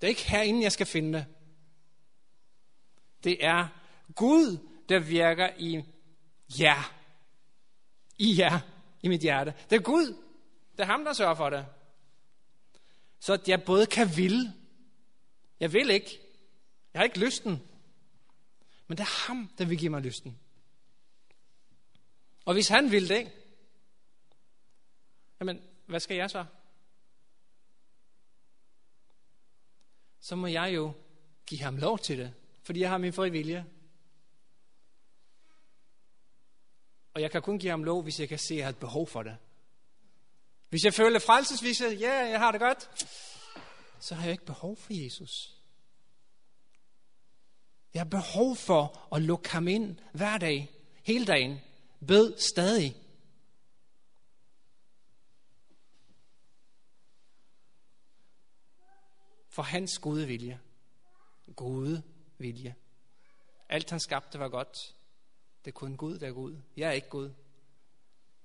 Det 0.00 0.06
er 0.06 0.08
ikke 0.08 0.30
herinde, 0.30 0.62
jeg 0.62 0.72
skal 0.72 0.86
finde 0.86 1.18
det. 1.18 1.26
Det 3.24 3.44
er 3.44 3.68
Gud, 4.14 4.58
der 4.88 4.98
virker 4.98 5.50
i 5.58 5.82
jer. 6.60 6.92
I 8.18 8.38
jer, 8.38 8.60
i 9.02 9.08
mit 9.08 9.20
hjerte. 9.20 9.54
Det 9.70 9.76
er 9.76 9.82
Gud. 9.82 10.06
Det 10.72 10.80
er 10.80 10.84
ham, 10.84 11.04
der 11.04 11.12
sørger 11.12 11.34
for 11.34 11.50
det. 11.50 11.66
Så 13.20 13.32
at 13.32 13.48
jeg 13.48 13.62
både 13.62 13.86
kan 13.86 14.16
ville. 14.16 14.52
Jeg 15.60 15.72
vil 15.72 15.90
ikke. 15.90 16.20
Jeg 16.94 17.00
har 17.00 17.04
ikke 17.04 17.18
lysten. 17.18 17.62
Men 18.86 18.98
det 18.98 19.02
er 19.02 19.26
ham, 19.26 19.50
der 19.58 19.64
vil 19.64 19.78
give 19.78 19.90
mig 19.90 20.02
lysten. 20.02 20.38
Og 22.48 22.54
hvis 22.54 22.68
han 22.68 22.90
vil 22.90 23.08
det, 23.08 23.32
jamen, 25.40 25.62
hvad 25.86 26.00
skal 26.00 26.16
jeg 26.16 26.30
så? 26.30 26.44
Så 30.20 30.36
må 30.36 30.46
jeg 30.46 30.74
jo 30.74 30.92
give 31.46 31.60
ham 31.60 31.76
lov 31.76 31.98
til 31.98 32.18
det, 32.18 32.34
fordi 32.62 32.80
jeg 32.80 32.90
har 32.90 32.98
min 32.98 33.12
fri 33.12 33.30
vilje. 33.30 33.66
Og 37.14 37.20
jeg 37.20 37.30
kan 37.30 37.42
kun 37.42 37.58
give 37.58 37.70
ham 37.70 37.84
lov, 37.84 38.02
hvis 38.02 38.20
jeg 38.20 38.28
kan 38.28 38.38
se, 38.38 38.54
at 38.54 38.58
jeg 38.58 38.66
har 38.66 38.70
et 38.70 38.78
behov 38.78 39.06
for 39.06 39.22
det. 39.22 39.36
Hvis 40.68 40.84
jeg 40.84 40.94
føler 40.94 41.18
frelsesvise, 41.18 41.84
ja, 41.84 41.90
yeah, 41.90 42.30
jeg 42.30 42.38
har 42.38 42.52
det 42.52 42.60
godt, 42.60 42.90
så 44.00 44.14
har 44.14 44.22
jeg 44.22 44.32
ikke 44.32 44.46
behov 44.46 44.76
for 44.76 44.92
Jesus. 44.92 45.56
Jeg 47.94 48.00
har 48.00 48.08
behov 48.08 48.56
for 48.56 49.08
at 49.14 49.22
lukke 49.22 49.48
ham 49.48 49.68
ind 49.68 49.98
hver 50.12 50.38
dag, 50.38 50.70
hele 51.02 51.26
dagen. 51.26 51.60
Bed 52.06 52.38
stadig. 52.38 52.96
For 59.48 59.62
hans 59.62 59.98
gode 59.98 60.26
vilje. 60.26 60.60
Gode 61.56 62.02
vilje. 62.38 62.74
Alt 63.68 63.90
han 63.90 64.00
skabte 64.00 64.38
var 64.38 64.48
godt. 64.48 64.94
Det 65.64 65.70
er 65.70 65.74
kun 65.74 65.96
Gud, 65.96 66.18
der 66.18 66.26
er 66.26 66.32
Gud. 66.32 66.56
Jeg 66.76 66.88
er 66.88 66.92
ikke 66.92 67.08
Gud. 67.08 67.30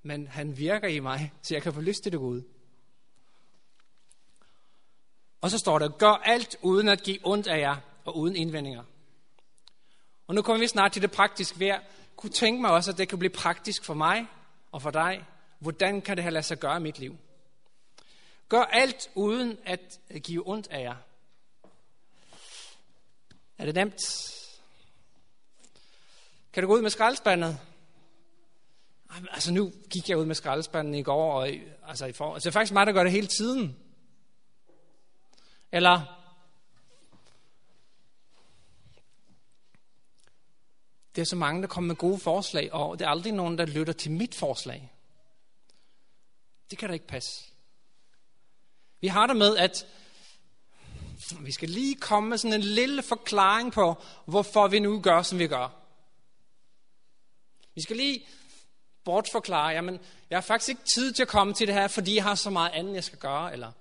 Men 0.02 0.28
han 0.28 0.58
virker 0.58 0.88
i 0.88 1.00
mig, 1.00 1.34
så 1.42 1.56
jeg 1.56 1.64
kan 1.64 1.74
få 1.74 1.82
lyst 1.82 2.04
til 2.04 2.12
det 2.12 2.20
gode. 2.20 2.44
Og 5.42 5.50
så 5.50 5.58
står 5.58 5.80
der, 5.80 5.90
gør 5.98 6.12
alt 6.12 6.56
uden 6.62 6.88
at 6.88 7.04
give 7.04 7.20
ondt 7.24 7.48
af 7.48 7.60
jer 7.60 7.76
og 8.06 8.18
uden 8.18 8.36
indvendinger. 8.36 8.84
Og 10.28 10.36
nu 10.36 10.42
kommer 10.42 10.60
vi 10.60 10.68
snart 10.68 10.92
til 10.92 11.02
det 11.02 11.12
praktiske 11.12 11.60
ved 11.60 11.68
kunne 12.16 12.32
tænke 12.32 12.62
mig 12.62 12.72
også, 12.72 12.92
at 12.92 12.98
det 12.98 13.10
kan 13.10 13.20
blive 13.20 13.34
praktisk 13.34 13.84
for 13.84 13.94
mig 13.94 14.28
og 14.72 14.82
for 14.82 14.92
dig. 14.92 15.26
Hvordan 15.60 16.02
kan 16.02 16.18
det 16.18 16.24
her 16.24 16.32
lade 16.32 16.44
sig 16.44 16.60
gøre 16.60 16.78
i 16.78 16.80
mit 16.80 17.00
liv? 17.00 17.18
Gør 18.50 18.62
alt 18.62 19.10
uden 19.16 19.58
at 19.66 20.00
give 20.24 20.50
ondt 20.50 20.68
af 20.68 20.82
jer. 20.82 20.96
Er 23.58 23.66
det 23.66 23.76
nemt? 23.76 24.00
Kan 26.54 26.64
du 26.64 26.68
gå 26.68 26.76
ud 26.76 26.82
med 26.82 26.90
skraldespanden? 26.90 27.56
Altså 29.32 29.54
nu 29.54 29.72
gik 29.90 30.10
jeg 30.10 30.18
ud 30.18 30.26
med 30.26 30.36
skraldespanden 30.36 30.96
i 30.96 31.04
går, 31.04 31.34
og 31.34 31.50
altså 31.88 32.06
i 32.06 32.12
for, 32.12 32.34
altså 32.34 32.50
det 32.50 32.56
er 32.56 32.60
faktisk 32.60 32.74
mig, 32.74 32.86
der 32.86 32.94
gør 32.94 33.04
det 33.04 33.12
hele 33.12 33.28
tiden. 33.28 33.78
Eller 35.72 36.23
Det 41.16 41.22
er 41.22 41.26
så 41.26 41.36
mange, 41.36 41.62
der 41.62 41.68
kommer 41.68 41.88
med 41.88 41.96
gode 41.96 42.20
forslag, 42.20 42.74
og 42.74 43.00
det 43.00 43.06
er 43.06 43.10
aldrig 43.10 43.34
nogen, 43.34 43.58
der 43.58 43.66
lytter 43.66 43.94
til 43.94 44.12
mit 44.12 44.36
forslag. 44.36 44.92
Det 46.72 46.78
kan 46.78 46.90
da 46.90 46.94
ikke 46.94 47.08
passe. 47.08 47.44
Vi 49.02 49.08
har 49.08 49.28
det 49.28 49.36
med, 49.36 49.58
at 49.58 49.88
vi 51.40 51.52
skal 51.52 51.70
lige 51.70 51.96
komme 51.96 52.30
med 52.30 52.38
sådan 52.38 52.54
en 52.54 52.62
lille 52.62 53.04
forklaring 53.04 53.72
på, 53.72 53.96
hvorfor 54.26 54.68
vi 54.68 54.80
nu 54.80 55.02
gør, 55.02 55.22
som 55.22 55.40
vi 55.40 55.48
gør. 55.48 55.70
Vi 57.76 57.82
skal 57.82 57.98
lige 57.98 58.26
bortforklare, 59.04 59.68
jamen, 59.68 60.00
jeg 60.30 60.38
har 60.38 60.42
faktisk 60.42 60.70
ikke 60.70 60.82
tid 60.96 61.14
til 61.14 61.22
at 61.22 61.28
komme 61.28 61.54
til 61.54 61.68
det 61.68 61.76
her, 61.76 61.88
fordi 61.88 62.16
jeg 62.16 62.24
har 62.24 62.36
så 62.36 62.50
meget 62.50 62.72
andet, 62.72 62.96
jeg 62.96 63.04
skal 63.04 63.20
gøre, 63.20 63.54
eller 63.54 63.72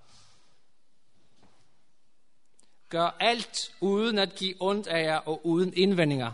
gør 2.88 3.16
alt 3.20 3.72
uden 3.80 4.18
at 4.18 4.34
give 4.34 4.54
ondt 4.60 4.86
af 4.86 5.02
jer 5.02 5.16
og 5.16 5.46
uden 5.46 5.74
indvendinger 5.76 6.32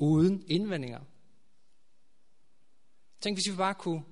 uden 0.00 0.44
indvendinger. 0.46 1.00
Tænk, 3.20 3.36
hvis 3.36 3.50
vi 3.50 3.56
bare 3.56 3.74
kunne 3.74 4.04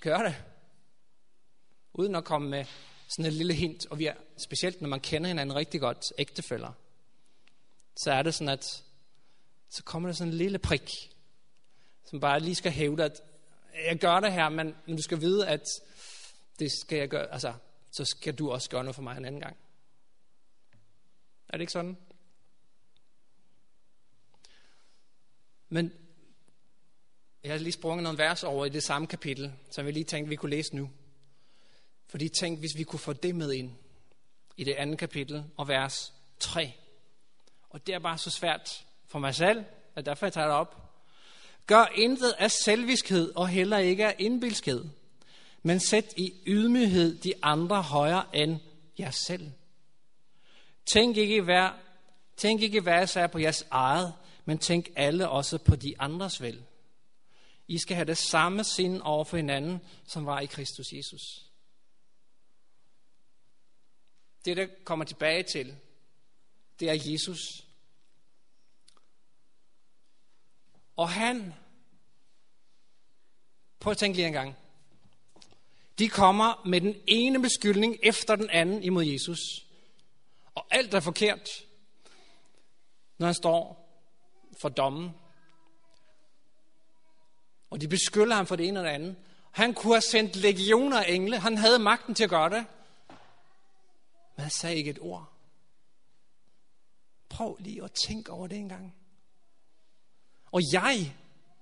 gøre 0.00 0.24
det, 0.24 0.44
uden 1.94 2.14
at 2.14 2.24
komme 2.24 2.48
med 2.48 2.64
sådan 3.08 3.24
et 3.24 3.32
lille 3.32 3.54
hint, 3.54 3.86
og 3.86 3.98
vi 3.98 4.06
er, 4.06 4.14
specielt 4.36 4.80
når 4.80 4.88
man 4.88 5.00
kender 5.00 5.28
hinanden 5.28 5.56
rigtig 5.56 5.80
godt, 5.80 6.12
ægtefælder, 6.18 6.72
så 7.96 8.12
er 8.12 8.22
det 8.22 8.34
sådan, 8.34 8.48
at 8.48 8.84
så 9.68 9.82
kommer 9.84 10.08
der 10.08 10.14
sådan 10.14 10.32
en 10.32 10.38
lille 10.38 10.58
prik, 10.58 10.90
som 12.04 12.20
bare 12.20 12.40
lige 12.40 12.54
skal 12.54 12.72
hævde, 12.72 13.04
at 13.04 13.20
jeg 13.74 13.98
gør 13.98 14.20
det 14.20 14.32
her, 14.32 14.48
men, 14.48 14.76
men 14.86 14.96
du 14.96 15.02
skal 15.02 15.20
vide, 15.20 15.48
at 15.48 15.64
det 16.58 16.72
skal 16.72 16.98
jeg 16.98 17.08
gøre, 17.08 17.32
altså, 17.32 17.54
så 17.90 18.04
skal 18.04 18.34
du 18.34 18.50
også 18.50 18.70
gøre 18.70 18.84
noget 18.84 18.94
for 18.94 19.02
mig 19.02 19.16
en 19.16 19.24
anden 19.24 19.40
gang. 19.40 19.56
Er 21.48 21.52
det 21.52 21.60
ikke 21.60 21.72
sådan? 21.72 21.96
Men 25.68 25.92
jeg 27.44 27.52
har 27.52 27.58
lige 27.58 27.72
sprunget 27.72 28.02
nogle 28.02 28.18
vers 28.18 28.44
over 28.44 28.66
i 28.66 28.68
det 28.68 28.82
samme 28.82 29.06
kapitel, 29.06 29.52
som 29.70 29.86
vi 29.86 29.90
lige 29.90 30.04
tænkte, 30.04 30.28
vi 30.28 30.36
kunne 30.36 30.50
læse 30.50 30.76
nu. 30.76 30.90
Fordi 32.06 32.28
tænk, 32.28 32.58
hvis 32.58 32.76
vi 32.76 32.82
kunne 32.82 33.00
få 33.00 33.12
det 33.12 33.34
med 33.34 33.52
ind 33.52 33.70
i 34.56 34.64
det 34.64 34.74
andet 34.74 34.98
kapitel 34.98 35.44
og 35.56 35.68
vers 35.68 36.12
3. 36.40 36.72
Og 37.70 37.86
det 37.86 37.94
er 37.94 37.98
bare 37.98 38.18
så 38.18 38.30
svært 38.30 38.84
for 39.06 39.18
mig 39.18 39.34
selv, 39.34 39.64
at 39.94 40.06
derfor 40.06 40.26
jeg 40.26 40.32
tager 40.32 40.46
det 40.46 40.56
op. 40.56 40.82
Gør 41.66 41.84
intet 41.94 42.34
af 42.38 42.50
selviskhed 42.50 43.32
og 43.36 43.48
heller 43.48 43.78
ikke 43.78 44.06
af 44.06 44.16
indbilskhed, 44.18 44.84
men 45.62 45.80
sæt 45.80 46.14
i 46.16 46.34
ydmyghed 46.46 47.18
de 47.18 47.32
andre 47.42 47.82
højere 47.82 48.24
end 48.32 48.58
jer 48.98 49.10
selv. 49.10 49.50
Tænk 50.86 51.16
ikke 51.16 51.42
hver, 51.42 51.70
tænk 52.36 52.62
ikke 52.62 52.80
hver 52.80 53.06
sig 53.06 53.30
på 53.30 53.38
jeres 53.38 53.66
eget, 53.70 54.14
men 54.48 54.58
tænk 54.58 54.88
alle 54.96 55.28
også 55.28 55.58
på 55.58 55.76
de 55.76 56.00
andres 56.00 56.42
vel. 56.42 56.64
I 57.68 57.78
skal 57.78 57.96
have 57.96 58.06
det 58.06 58.18
samme 58.18 58.64
sind 58.64 59.00
over 59.00 59.24
for 59.24 59.36
hinanden, 59.36 59.80
som 60.04 60.26
var 60.26 60.40
i 60.40 60.46
Kristus 60.46 60.92
Jesus. 60.92 61.50
Det, 64.44 64.56
der 64.56 64.66
kommer 64.84 65.04
tilbage 65.04 65.42
til, 65.42 65.76
det 66.80 66.90
er 66.90 67.12
Jesus. 67.12 67.66
Og 70.96 71.10
han, 71.10 71.54
prøv 73.80 73.90
at 73.90 73.98
tænke 73.98 74.16
lige 74.16 74.26
en 74.26 74.32
gang, 74.32 74.56
de 75.98 76.08
kommer 76.08 76.66
med 76.66 76.80
den 76.80 76.96
ene 77.06 77.42
beskyldning 77.42 77.96
efter 78.02 78.36
den 78.36 78.50
anden 78.50 78.82
imod 78.82 79.04
Jesus. 79.04 79.66
Og 80.54 80.66
alt 80.70 80.94
er 80.94 81.00
forkert, 81.00 81.64
når 83.18 83.26
han 83.26 83.34
står 83.34 83.85
for 84.60 84.68
dommen. 84.68 85.14
Og 87.70 87.80
de 87.80 87.88
beskylder 87.88 88.36
ham 88.36 88.46
for 88.46 88.56
det 88.56 88.68
ene 88.68 88.80
og 88.80 88.86
det 88.86 88.90
andet. 88.90 89.16
Han 89.50 89.74
kunne 89.74 89.94
have 89.94 90.00
sendt 90.00 90.36
legioner 90.36 91.02
af 91.02 91.10
engle. 91.10 91.38
Han 91.38 91.58
havde 91.58 91.78
magten 91.78 92.14
til 92.14 92.24
at 92.24 92.30
gøre 92.30 92.50
det. 92.50 92.66
Men 94.36 94.42
han 94.42 94.50
sagde 94.50 94.76
ikke 94.76 94.90
et 94.90 94.98
ord. 95.00 95.32
Prøv 97.28 97.56
lige 97.60 97.84
at 97.84 97.92
tænke 97.92 98.32
over 98.32 98.46
det 98.46 98.58
en 98.58 98.68
gang. 98.68 98.94
Og 100.52 100.62
jeg, 100.72 101.14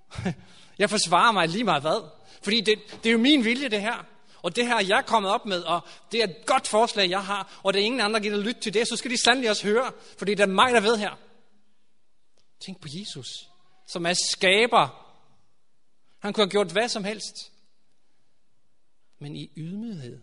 jeg 0.79 0.89
forsvarer 0.89 1.31
mig 1.31 1.49
lige 1.49 1.63
meget 1.63 1.81
hvad. 1.81 2.09
Fordi 2.43 2.61
det, 2.61 2.79
det 3.03 3.09
er 3.09 3.13
jo 3.13 3.19
min 3.19 3.45
vilje 3.45 3.69
det 3.69 3.81
her. 3.81 4.05
Og 4.41 4.55
det 4.55 4.67
her 4.67 4.79
jeg 4.79 4.97
er 4.97 5.01
kommet 5.01 5.31
op 5.31 5.45
med, 5.45 5.63
og 5.63 5.81
det 6.11 6.19
er 6.19 6.23
et 6.23 6.45
godt 6.45 6.67
forslag, 6.67 7.09
jeg 7.09 7.25
har, 7.25 7.59
og 7.63 7.73
det 7.73 7.81
er 7.81 7.85
ingen 7.85 8.01
andre, 8.01 8.19
der 8.19 8.23
gider 8.23 8.43
lytte 8.43 8.61
til 8.61 8.73
det, 8.73 8.87
så 8.87 8.95
skal 8.95 9.11
de 9.11 9.23
sandelig 9.23 9.49
også 9.49 9.67
høre, 9.67 9.91
fordi 10.17 10.33
det 10.33 10.43
er 10.43 10.47
mig, 10.47 10.73
der 10.73 10.79
ved 10.79 10.97
her. 10.97 11.17
Tænk 12.65 12.81
på 12.81 12.87
Jesus, 12.91 13.49
som 13.87 14.05
er 14.05 14.13
skaber. 14.13 15.13
Han 16.19 16.33
kunne 16.33 16.45
have 16.45 16.51
gjort 16.51 16.71
hvad 16.71 16.89
som 16.89 17.03
helst. 17.03 17.51
Men 19.19 19.35
i 19.35 19.51
ydmyghed, 19.55 20.21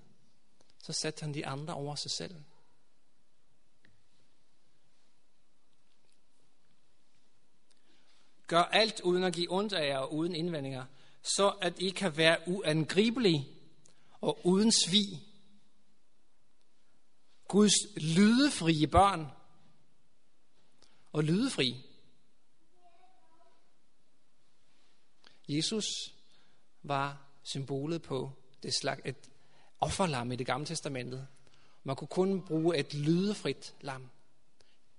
så 0.78 0.92
satte 0.92 1.20
han 1.20 1.34
de 1.34 1.46
andre 1.46 1.74
over 1.74 1.94
sig 1.94 2.10
selv. 2.10 2.34
Gør 8.46 8.62
alt 8.62 9.00
uden 9.00 9.24
at 9.24 9.34
give 9.34 9.52
ondt 9.52 9.72
af 9.72 9.88
jer 9.88 9.98
og 9.98 10.14
uden 10.14 10.34
indvendinger, 10.34 10.86
så 11.22 11.48
at 11.48 11.78
I 11.78 11.90
kan 11.90 12.16
være 12.16 12.38
uangribelige 12.46 13.48
og 14.20 14.46
uden 14.46 14.72
svig. 14.72 15.22
Guds 17.48 17.96
lydefrie 17.96 18.86
børn. 18.86 19.26
Og 21.12 21.24
lydefri, 21.24 21.91
Jesus 25.48 25.84
var 26.82 27.18
symbolet 27.42 28.02
på 28.02 28.32
det 28.62 28.74
slag, 28.74 29.00
et 29.04 29.30
offerlam 29.80 30.32
i 30.32 30.36
det 30.36 30.46
gamle 30.46 30.66
testamentet. 30.66 31.28
Man 31.84 31.96
kunne 31.96 32.08
kun 32.08 32.46
bruge 32.46 32.78
et 32.78 32.94
lydefrit 32.94 33.74
lam. 33.80 34.10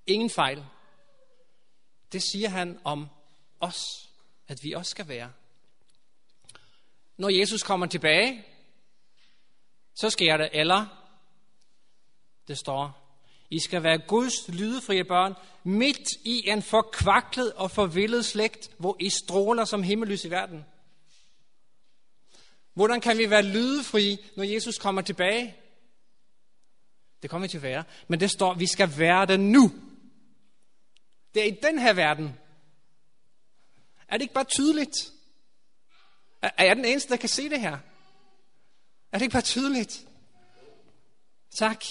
Ingen 0.07 0.29
fejl. 0.29 0.65
Det 2.11 2.23
siger 2.23 2.49
han 2.49 2.79
om 2.83 3.07
os, 3.59 4.09
at 4.47 4.63
vi 4.63 4.73
også 4.73 4.89
skal 4.89 5.07
være. 5.07 5.31
Når 7.17 7.29
Jesus 7.29 7.63
kommer 7.63 7.85
tilbage, 7.85 8.45
så 9.93 10.09
sker 10.09 10.37
det, 10.37 10.49
eller 10.53 11.09
det 12.47 12.57
står, 12.57 13.02
i 13.53 13.59
skal 13.59 13.83
være 13.83 13.97
Guds 13.97 14.47
lydefrie 14.47 15.03
børn, 15.03 15.33
midt 15.63 16.09
i 16.23 16.49
en 16.49 16.61
forkvaklet 16.61 17.53
og 17.53 17.71
forvildet 17.71 18.25
slægt, 18.25 18.71
hvor 18.77 18.97
I 18.99 19.09
stråler 19.09 19.65
som 19.65 19.83
himmellys 19.83 20.25
i 20.25 20.29
verden. 20.29 20.65
Hvordan 22.73 23.01
kan 23.01 23.17
vi 23.17 23.29
være 23.29 23.41
lydefrie, 23.41 24.17
når 24.35 24.43
Jesus 24.43 24.77
kommer 24.77 25.01
tilbage? 25.01 25.55
Det 27.21 27.29
kommer 27.29 27.47
vi 27.47 27.49
til 27.49 27.57
at 27.57 27.63
være. 27.63 27.83
Men 28.07 28.19
det 28.19 28.31
står, 28.31 28.51
at 28.51 28.59
vi 28.59 28.67
skal 28.67 28.97
være 28.97 29.25
det 29.25 29.39
nu. 29.39 29.71
Det 31.33 31.41
er 31.41 31.47
i 31.47 31.57
den 31.63 31.79
her 31.79 31.93
verden. 31.93 32.37
Er 34.07 34.17
det 34.17 34.21
ikke 34.21 34.33
bare 34.33 34.43
tydeligt? 34.43 35.11
Er 36.41 36.65
jeg 36.65 36.75
den 36.75 36.85
eneste, 36.85 37.09
der 37.09 37.17
kan 37.17 37.29
se 37.29 37.49
det 37.49 37.61
her? 37.61 37.77
Er 39.11 39.17
det 39.17 39.21
ikke 39.21 39.33
bare 39.33 39.41
tydeligt? 39.41 40.05
Tak. 41.55 41.85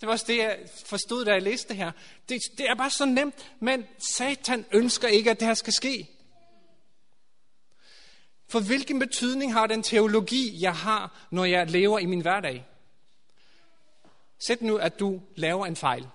Det 0.00 0.06
var 0.06 0.12
også 0.12 0.24
det, 0.28 0.38
jeg 0.38 0.58
forstod, 0.86 1.24
da 1.24 1.32
jeg 1.32 1.42
læste 1.42 1.68
det 1.68 1.76
her. 1.76 1.92
Det, 2.28 2.40
det 2.58 2.70
er 2.70 2.74
bare 2.74 2.90
så 2.90 3.04
nemt, 3.04 3.52
men 3.60 3.86
Satan 3.98 4.66
ønsker 4.72 5.08
ikke, 5.08 5.30
at 5.30 5.40
det 5.40 5.48
her 5.48 5.54
skal 5.54 5.72
ske. 5.72 6.08
For 8.48 8.60
hvilken 8.60 8.98
betydning 8.98 9.52
har 9.52 9.66
den 9.66 9.82
teologi, 9.82 10.62
jeg 10.62 10.76
har, 10.76 11.26
når 11.30 11.44
jeg 11.44 11.70
lever 11.70 11.98
i 11.98 12.06
min 12.06 12.20
hverdag? 12.20 12.66
Sæt 14.38 14.62
nu, 14.62 14.76
at 14.76 15.00
du 15.00 15.22
laver 15.36 15.66
en 15.66 15.76
fejl. 15.76 16.08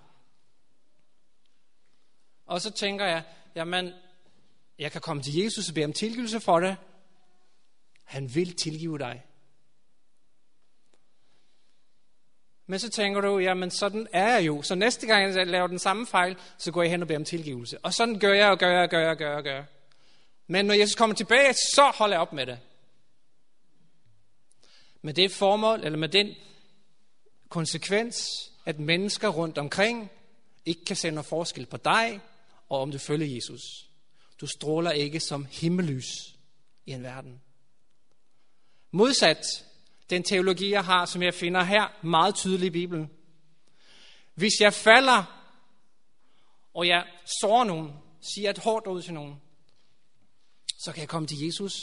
Og 2.45 2.61
så 2.61 2.71
tænker 2.71 3.05
jeg, 3.05 3.23
jamen, 3.55 3.91
jeg 4.79 4.91
kan 4.91 5.01
komme 5.01 5.23
til 5.23 5.36
Jesus 5.36 5.69
og 5.69 5.75
bede 5.75 5.86
om 5.86 5.93
tilgivelse 5.93 6.39
for 6.39 6.59
det. 6.59 6.77
Han 8.03 8.36
vil 8.36 8.55
tilgive 8.55 8.97
dig. 8.99 9.23
Men 12.68 12.80
så 12.80 12.89
tænker 12.89 13.22
du, 13.22 13.39
jamen 13.39 13.72
sådan 13.72 14.07
er 14.14 14.34
jeg 14.34 14.45
jo. 14.45 14.61
Så 14.61 14.76
næste 14.76 15.07
gang 15.07 15.36
jeg 15.36 15.47
laver 15.47 15.68
den 15.68 15.80
samme 15.80 16.07
fejl, 16.07 16.38
så 16.57 16.72
går 16.72 16.82
jeg 16.82 16.91
hen 16.91 17.01
og 17.01 17.07
beder 17.07 17.20
om 17.20 17.26
tilgivelse. 17.26 17.78
Og 17.80 17.93
sådan 17.93 18.20
gør 18.20 18.34
jeg 18.34 18.49
og 18.49 18.59
gør 18.59 18.72
jeg 18.72 18.82
og 18.82 18.89
gør 18.89 18.99
jeg 18.99 19.09
og 19.09 19.18
gør 19.18 19.30
jeg. 19.30 19.38
Og 19.38 19.43
gør. 19.43 19.64
Men 20.47 20.66
når 20.66 20.74
Jesus 20.74 20.95
kommer 20.95 21.16
tilbage, 21.16 21.53
så 21.53 21.91
holder 21.95 22.16
jeg 22.16 22.22
op 22.22 22.34
med 22.34 22.45
det. 22.45 22.59
Med 25.01 25.14
det 25.14 25.32
formål, 25.32 25.84
eller 25.84 25.99
med 25.99 26.09
den 26.09 26.36
konsekvens, 27.49 28.18
at 28.66 28.80
mennesker 28.80 29.30
rundt 29.30 29.57
omkring 29.57 30.11
ikke 30.66 30.86
kan 30.86 30.95
se 30.95 31.11
noget 31.11 31.26
forskel 31.26 31.66
på 31.66 31.78
dig, 31.78 32.22
og 32.70 32.80
om 32.80 32.91
du 32.91 32.97
følger 32.97 33.36
Jesus. 33.36 33.61
Du 34.41 34.47
stråler 34.47 34.91
ikke 34.91 35.20
som 35.20 35.47
himmellys 35.51 36.36
i 36.86 36.91
en 36.91 37.03
verden. 37.03 37.41
Modsat 38.91 39.66
den 40.14 40.24
teologi, 40.24 40.72
jeg 40.72 40.86
har, 40.86 41.05
som 41.05 41.24
jeg 41.24 41.34
finder 41.34 41.64
her 41.64 41.88
meget 42.01 42.36
tydelig 42.36 42.68
i 42.68 42.70
Bibelen. 42.70 43.09
Hvis 44.34 44.53
jeg 44.59 44.74
falder, 44.74 45.24
og 46.74 46.88
jeg 46.88 47.05
sårer 47.41 47.64
nogen, 47.64 47.93
siger 48.22 48.49
et 48.49 48.57
hårdt 48.57 48.88
ud 48.88 49.01
til 49.01 49.14
nogen, 49.14 49.41
så 50.84 50.91
kan 50.91 51.01
jeg 51.01 51.09
komme 51.09 51.28
til 51.28 51.45
Jesus 51.45 51.74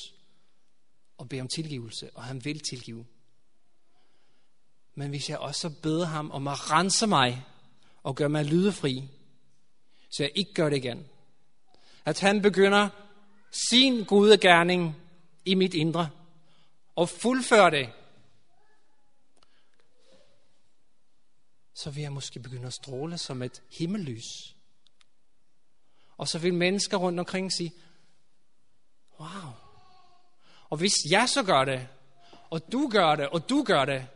og 1.19 1.29
bede 1.29 1.41
om 1.41 1.49
tilgivelse, 1.49 2.11
og 2.15 2.25
han 2.25 2.45
vil 2.45 2.61
tilgive. 2.61 3.07
Men 4.95 5.11
hvis 5.11 5.31
jeg 5.31 5.39
også 5.39 5.71
beder 5.83 6.07
ham 6.07 6.31
om 6.31 6.49
at 6.49 6.71
rense 6.71 7.07
mig 7.07 7.45
og 8.03 8.17
gøre 8.17 8.29
mig 8.29 8.45
lydefri, 8.45 9.09
så 10.11 10.23
jeg 10.23 10.33
ikke 10.35 10.55
gør 10.55 10.69
det 10.69 10.77
igen. 10.77 11.07
At 12.05 12.21
han 12.21 12.43
begynder 12.43 12.89
sin 13.71 14.05
gode 14.05 14.39
gerning 14.39 14.97
i 15.45 15.55
mit 15.55 15.75
indre 15.75 16.09
og 16.97 17.09
fuldfører 17.09 17.71
det, 17.71 17.89
så 21.83 21.91
vil 21.91 22.03
jeg 22.03 22.13
måske 22.13 22.41
begynde 22.41 22.67
at 22.67 22.73
stråle 22.73 23.19
som 23.19 23.43
et 23.43 23.63
himmellys. 23.71 24.57
Og 26.17 26.29
så 26.29 26.39
vil 26.39 26.55
mennesker 26.55 26.97
rundt 26.97 27.21
omkring 27.21 27.53
sige, 27.53 27.73
wow. 29.21 29.53
Og 30.71 30.77
hvis 30.77 30.93
jeg 31.11 31.29
så 31.29 31.43
gør 31.43 31.65
det, 31.65 31.89
og 32.51 32.73
du 32.73 32.89
gør 32.89 33.17
det, 33.17 33.29
og 33.29 33.49
du 33.49 33.63
gør 33.63 33.85
det, 33.85 34.09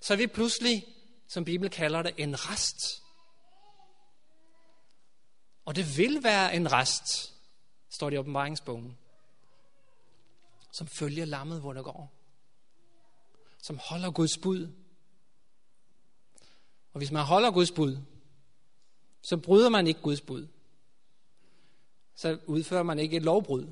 så 0.00 0.12
er 0.12 0.16
vi 0.16 0.26
pludselig, 0.26 0.84
som 1.28 1.44
Bibelen 1.44 1.70
kalder 1.70 2.02
det, 2.02 2.14
en 2.16 2.50
rest. 2.50 3.02
Og 5.64 5.76
det 5.76 5.96
vil 5.96 6.24
være 6.24 6.54
en 6.54 6.72
rest, 6.72 7.34
står 7.90 8.10
det 8.10 8.16
i 8.16 8.18
åbenbaringsbogen, 8.18 8.98
som 10.72 10.86
følger 10.86 11.24
lammet, 11.24 11.60
hvor 11.60 11.72
det 11.72 11.84
går. 11.84 12.12
Som 13.62 13.78
holder 13.82 14.10
Guds 14.10 14.38
bud. 14.38 14.87
Og 16.98 17.00
hvis 17.00 17.12
man 17.12 17.24
holder 17.24 17.50
Guds 17.50 17.72
bud, 17.72 17.98
så 19.22 19.36
bryder 19.36 19.68
man 19.68 19.86
ikke 19.86 20.00
Guds 20.00 20.20
bud. 20.20 20.48
Så 22.14 22.38
udfører 22.46 22.82
man 22.82 22.98
ikke 22.98 23.16
et 23.16 23.22
lovbrud. 23.22 23.66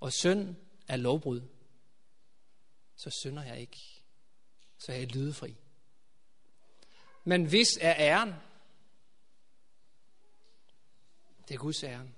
Og 0.00 0.12
synd 0.12 0.56
er 0.88 0.96
lovbrud. 0.96 1.42
Så 2.96 3.10
synder 3.10 3.42
jeg 3.42 3.60
ikke. 3.60 4.02
Så 4.78 4.92
er 4.92 4.96
jeg 4.96 5.06
lydefri. 5.06 5.56
Men 7.24 7.44
hvis 7.44 7.68
er 7.80 7.94
æren, 7.98 8.34
det 11.48 11.54
er 11.54 11.58
Guds 11.58 11.84
æren. 11.84 12.14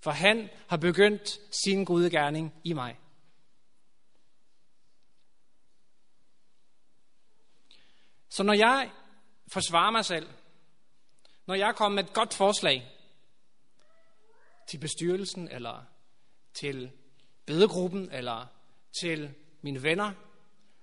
For 0.00 0.10
han 0.10 0.48
har 0.68 0.76
begyndt 0.76 1.40
sin 1.64 1.84
gode 1.84 2.10
gerning 2.10 2.54
i 2.64 2.72
mig. 2.72 2.98
Så 8.28 8.42
når 8.42 8.54
jeg 8.54 8.92
forsvarer 9.48 9.90
mig 9.90 10.04
selv, 10.04 10.28
når 11.46 11.54
jeg 11.54 11.74
kommer 11.76 11.96
med 11.96 12.04
et 12.04 12.12
godt 12.12 12.34
forslag 12.34 12.92
til 14.68 14.78
bestyrelsen, 14.78 15.48
eller 15.48 15.84
til 16.54 16.90
bedegruppen, 17.46 18.12
eller 18.12 18.46
til 19.00 19.34
mine 19.62 19.82
venner, 19.82 20.12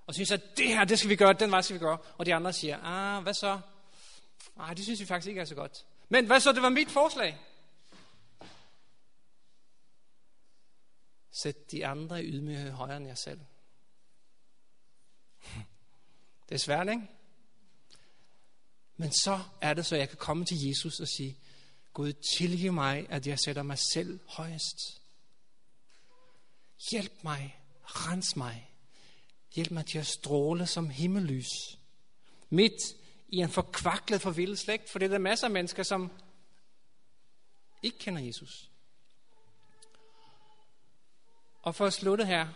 og 0.08 0.14
synes, 0.14 0.32
at 0.32 0.58
det 0.58 0.68
her, 0.68 0.84
det 0.84 1.00
skal 1.00 1.10
vi 1.10 1.16
gøre, 1.16 1.34
den 1.34 1.52
vej 1.52 1.62
skal 1.62 1.74
vi 1.74 1.80
gøre, 1.80 1.98
og 2.18 2.26
de 2.26 2.36
andre 2.36 2.54
siger, 2.54 2.80
ah, 2.84 3.24
hvad 3.24 3.34
så? 3.34 3.60
Nej, 4.56 4.74
det 4.74 4.84
synes 4.84 5.00
vi 5.00 5.06
faktisk 5.06 5.30
ikke 5.30 5.42
er 5.42 5.46
så 5.46 5.56
godt. 5.56 5.86
Men 6.10 6.26
hvad 6.26 6.40
så, 6.40 6.52
det 6.52 6.62
var 6.62 6.70
mit 6.70 6.92
forslag. 6.92 7.40
Sæt 11.32 11.72
de 11.72 11.88
andre 11.88 12.24
i 12.24 12.28
ydmyghed 12.28 12.72
højere 12.72 12.98
end 12.98 13.08
jer 13.08 13.16
selv. 13.16 13.40
Det 16.50 16.56
er 16.56 16.60
svært, 16.60 16.90
ikke? 16.90 17.08
Men 19.04 19.12
så 19.12 19.40
er 19.62 19.74
det 19.74 19.86
så, 19.86 19.96
jeg 19.96 20.10
kan 20.10 20.18
komme 20.18 20.46
til 20.46 20.68
Jesus 20.68 21.00
og 21.00 21.08
sige, 21.08 21.38
Gud, 21.94 22.14
tilgiv 22.38 22.74
mig, 22.74 23.06
at 23.10 23.28
jeg 23.28 23.40
sætter 23.40 23.64
mig 23.64 23.78
selv 23.80 24.20
højest. 24.28 24.78
Hjælp 26.92 27.14
mig, 27.22 27.60
rens 27.84 28.36
mig. 28.36 28.70
Hjælp 29.56 29.72
mig 29.72 29.86
til 29.86 29.98
at 29.98 30.08
stråle 30.08 30.68
som 30.68 30.90
himmellys. 30.90 31.48
Midt 32.50 32.96
i 33.28 33.38
en 33.38 33.50
forkvaklet, 33.50 34.22
forvildet 34.22 34.60
slægt, 34.60 34.90
for 34.90 35.00
det 35.00 35.06
er 35.06 35.10
der 35.10 35.18
masser 35.18 35.48
af 35.48 35.52
mennesker, 35.52 35.84
som 35.84 36.12
ikke 37.84 37.98
kender 37.98 38.22
Jesus. 38.22 38.70
Og 41.62 41.76
for 41.76 41.86
at 41.86 41.94
slutte 41.94 42.26
her, 42.26 42.48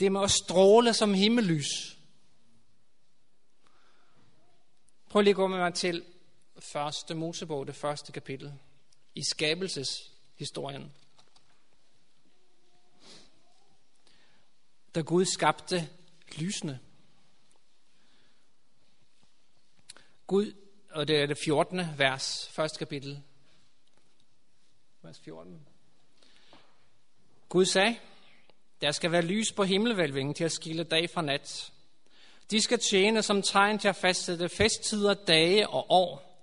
det 0.00 0.12
med 0.12 0.22
at 0.22 0.30
stråle 0.30 0.94
som 0.94 1.14
himmellys. 1.14 1.93
Prøv 5.14 5.22
lige 5.22 5.30
at 5.30 5.36
gå 5.36 5.46
med 5.46 5.58
mig 5.58 5.74
til 5.74 6.04
første 6.58 7.14
Mosebog, 7.14 7.66
det 7.66 7.74
første 7.74 8.12
kapitel, 8.12 8.54
i 9.14 9.22
skabelseshistorien. 9.22 10.92
Da 14.94 15.00
Gud 15.00 15.24
skabte 15.24 15.88
lysene. 16.38 16.80
Gud, 20.26 20.52
og 20.90 21.08
det 21.08 21.22
er 21.22 21.26
det 21.26 21.38
14. 21.44 21.80
vers, 21.98 22.48
første 22.52 22.78
kapitel, 22.78 23.22
vers 25.02 25.20
14. 25.20 25.66
Gud 27.48 27.64
sagde, 27.64 27.96
der 28.80 28.90
skal 28.90 29.12
være 29.12 29.22
lys 29.22 29.52
på 29.52 29.64
himmelvælvingen 29.64 30.34
til 30.34 30.44
at 30.44 30.52
skille 30.52 30.84
dag 30.84 31.10
fra 31.10 31.22
nat. 31.22 31.73
De 32.50 32.60
skal 32.60 32.78
tjene 32.78 33.22
som 33.22 33.42
tegn 33.42 33.78
til 33.78 33.88
at 33.88 33.96
fastsætte 33.96 34.48
festtider, 34.48 35.14
dage 35.14 35.68
og 35.68 35.90
år. 35.90 36.34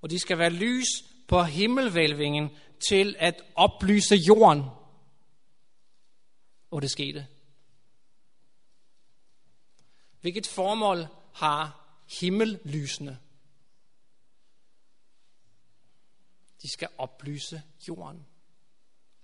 Og 0.00 0.10
de 0.10 0.18
skal 0.18 0.38
være 0.38 0.50
lys 0.50 0.86
på 1.28 1.42
himmelvælvingen 1.42 2.50
til 2.88 3.16
at 3.18 3.42
oplyse 3.54 4.14
jorden. 4.14 4.62
Og 6.70 6.82
det 6.82 6.90
skete. 6.90 7.26
Hvilket 10.20 10.46
formål 10.46 11.06
har 11.34 11.82
himmellysene? 12.20 13.18
De 16.62 16.68
skal 16.68 16.88
oplyse 16.98 17.62
jorden. 17.88 18.26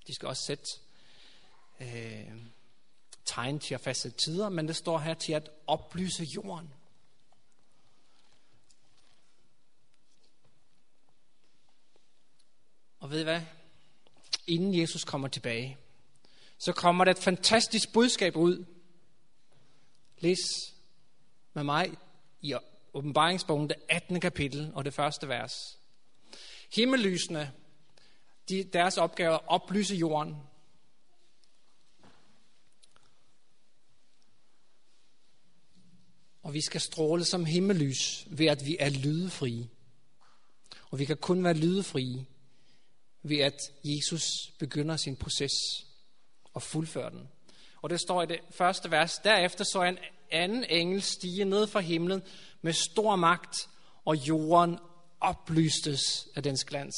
De 0.07 0.15
skal 0.15 0.29
også 0.29 0.43
sætte 0.43 0.65
øh, 1.81 2.18
tegn 3.39 3.59
til 3.59 3.75
at 3.75 3.81
fastsætte 3.81 4.19
tider, 4.19 4.49
men 4.49 4.69
det 4.69 4.77
står 4.77 4.99
her 4.99 5.15
til 5.15 5.33
at 5.33 5.51
oplyse 5.67 6.25
jorden. 6.25 6.75
Og 13.01 13.11
ved 13.11 13.21
I 13.21 13.23
hvad? 13.23 13.41
Inden 14.47 14.81
Jesus 14.81 15.05
kommer 15.05 15.29
tilbage, 15.29 15.77
så 16.59 16.73
kommer 16.73 17.05
der 17.05 17.13
et 17.13 17.19
fantastisk 17.19 17.93
budskab 17.93 18.37
ud. 18.37 18.65
Læs 20.19 20.75
med 21.55 21.65
mig 21.65 21.91
i 22.41 22.55
åbenbaringsbogen, 22.95 23.69
det 23.69 23.77
18. 23.89 24.21
kapitel 24.21 24.73
og 24.75 24.85
det 24.85 24.95
første 24.95 25.29
vers. 25.29 25.79
Himmellysene, 26.75 27.53
de, 28.49 28.65
deres 28.65 28.99
opgave 28.99 29.33
er 29.33 29.37
at 29.37 29.45
oplyse 29.47 29.97
jorden, 29.97 30.37
Og 36.49 36.55
vi 36.55 36.61
skal 36.61 36.81
stråle 36.81 37.25
som 37.25 37.45
himmellys 37.45 38.27
ved, 38.31 38.47
at 38.47 38.67
vi 38.67 38.77
er 38.81 38.89
lydefrie. 38.89 39.69
Og 40.91 40.99
vi 40.99 41.05
kan 41.05 41.17
kun 41.17 41.45
være 41.45 41.55
lydefrie 41.55 42.27
ved, 43.23 43.39
at 43.39 43.73
Jesus 43.85 44.23
begynder 44.59 44.97
sin 44.97 45.17
proces 45.17 45.53
og 46.55 46.63
fuldfører 46.63 47.09
den. 47.09 47.29
Og 47.83 47.91
det 47.91 48.01
står 48.01 48.23
i 48.23 48.27
det 48.27 48.41
første 48.51 48.91
vers. 48.91 49.19
Derefter 49.25 49.65
så 49.65 49.83
en 49.83 49.99
anden 50.31 50.65
engel 50.65 51.03
stige 51.03 51.45
ned 51.45 51.67
fra 51.67 51.81
himlen 51.81 52.23
med 52.63 52.73
stor 52.73 53.17
magt, 53.17 53.57
og 54.05 54.17
jorden 54.17 54.79
oplystes 55.21 56.29
af 56.37 56.43
dens 56.43 56.65
glans. 56.65 56.95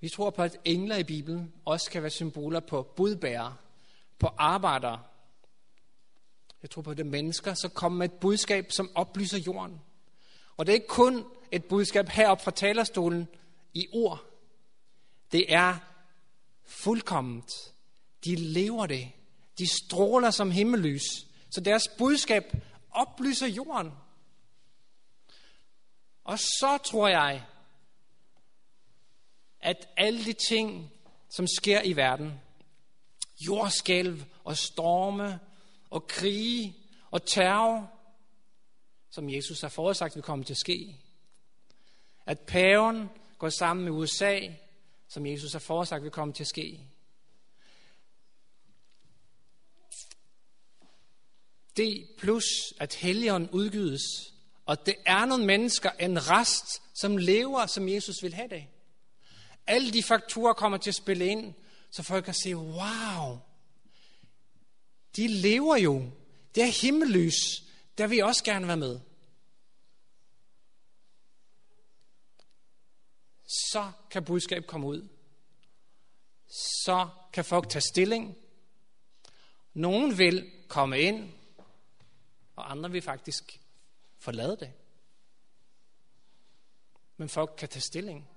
Vi 0.00 0.08
tror 0.08 0.30
på, 0.30 0.42
at 0.42 0.56
engler 0.64 0.96
i 0.96 1.04
Bibelen 1.04 1.52
også 1.64 1.90
kan 1.90 2.02
være 2.02 2.10
symboler 2.10 2.60
på 2.60 2.82
budbærere, 2.96 3.56
på 4.18 4.26
arbejdere. 4.38 5.02
Jeg 6.62 6.70
tror 6.70 6.82
på, 6.82 6.90
at 6.90 6.96
det 6.96 7.06
er 7.06 7.10
mennesker, 7.10 7.54
som 7.54 7.70
kommer 7.70 7.98
med 7.98 8.08
et 8.08 8.20
budskab, 8.20 8.72
som 8.72 8.90
oplyser 8.94 9.38
jorden. 9.38 9.80
Og 10.56 10.66
det 10.66 10.72
er 10.72 10.74
ikke 10.74 10.86
kun 10.86 11.24
et 11.52 11.64
budskab 11.64 12.08
heroppe 12.08 12.44
fra 12.44 12.50
talerstolen 12.50 13.28
i 13.74 13.88
ord. 13.92 14.24
Det 15.32 15.52
er 15.54 15.76
fuldkomment. 16.64 17.52
De 18.24 18.34
lever 18.36 18.86
det. 18.86 19.12
De 19.58 19.66
stråler 19.66 20.30
som 20.30 20.50
himmellys. 20.50 21.26
Så 21.50 21.60
deres 21.60 21.88
budskab 21.98 22.56
oplyser 22.90 23.46
jorden. 23.46 23.92
Og 26.24 26.38
så 26.38 26.78
tror 26.84 27.08
jeg, 27.08 27.44
at 29.60 29.88
alle 29.96 30.24
de 30.24 30.32
ting, 30.32 30.90
som 31.28 31.46
sker 31.46 31.82
i 31.82 31.96
verden, 31.96 32.40
jordskælv 33.46 34.24
og 34.44 34.56
storme 34.56 35.40
og 35.90 36.06
krige 36.06 36.76
og 37.10 37.26
terror, 37.26 37.90
som 39.10 39.30
Jesus 39.30 39.60
har 39.60 39.68
forudsagt 39.68 40.14
vil 40.14 40.22
komme 40.22 40.44
til 40.44 40.52
at 40.52 40.58
ske. 40.58 40.96
At 42.26 42.40
paven 42.40 43.08
går 43.38 43.48
sammen 43.48 43.84
med 43.84 43.92
USA, 43.92 44.40
som 45.08 45.26
Jesus 45.26 45.52
har 45.52 45.58
forudsagt 45.58 46.02
vil 46.02 46.10
komme 46.10 46.34
til 46.34 46.42
at 46.42 46.48
ske. 46.48 46.80
Det 51.76 52.08
plus, 52.18 52.44
at 52.80 52.94
helligånden 52.94 53.50
udgydes, 53.50 54.02
og 54.66 54.86
det 54.86 54.94
er 55.06 55.24
nogle 55.24 55.46
mennesker, 55.46 55.90
en 55.90 56.30
rest, 56.30 56.82
som 57.00 57.16
lever, 57.16 57.66
som 57.66 57.88
Jesus 57.88 58.22
vil 58.22 58.34
have 58.34 58.48
det. 58.48 58.66
Alle 59.66 59.92
de 59.92 60.02
faktorer 60.02 60.52
kommer 60.52 60.78
til 60.78 60.90
at 60.90 60.94
spille 60.94 61.26
ind, 61.26 61.54
så 61.90 62.02
folk 62.02 62.24
kan 62.24 62.34
se, 62.34 62.56
wow, 62.56 63.38
de 65.16 65.28
lever 65.28 65.76
jo. 65.76 66.10
Det 66.54 66.62
er 66.62 66.82
himmellys. 66.82 67.64
Der 67.98 68.06
vil 68.06 68.24
også 68.24 68.44
gerne 68.44 68.66
være 68.66 68.76
med. 68.76 69.00
Så 73.44 73.92
kan 74.10 74.24
budskab 74.24 74.66
komme 74.66 74.86
ud. 74.86 75.08
Så 76.84 77.08
kan 77.32 77.44
folk 77.44 77.68
tage 77.68 77.82
stilling. 77.82 78.36
Nogen 79.74 80.18
vil 80.18 80.52
komme 80.68 81.00
ind, 81.00 81.32
og 82.56 82.70
andre 82.70 82.90
vil 82.90 83.02
faktisk 83.02 83.60
forlade 84.18 84.56
det. 84.56 84.72
Men 87.16 87.28
folk 87.28 87.54
kan 87.58 87.68
tage 87.68 87.82
stilling. 87.82 88.28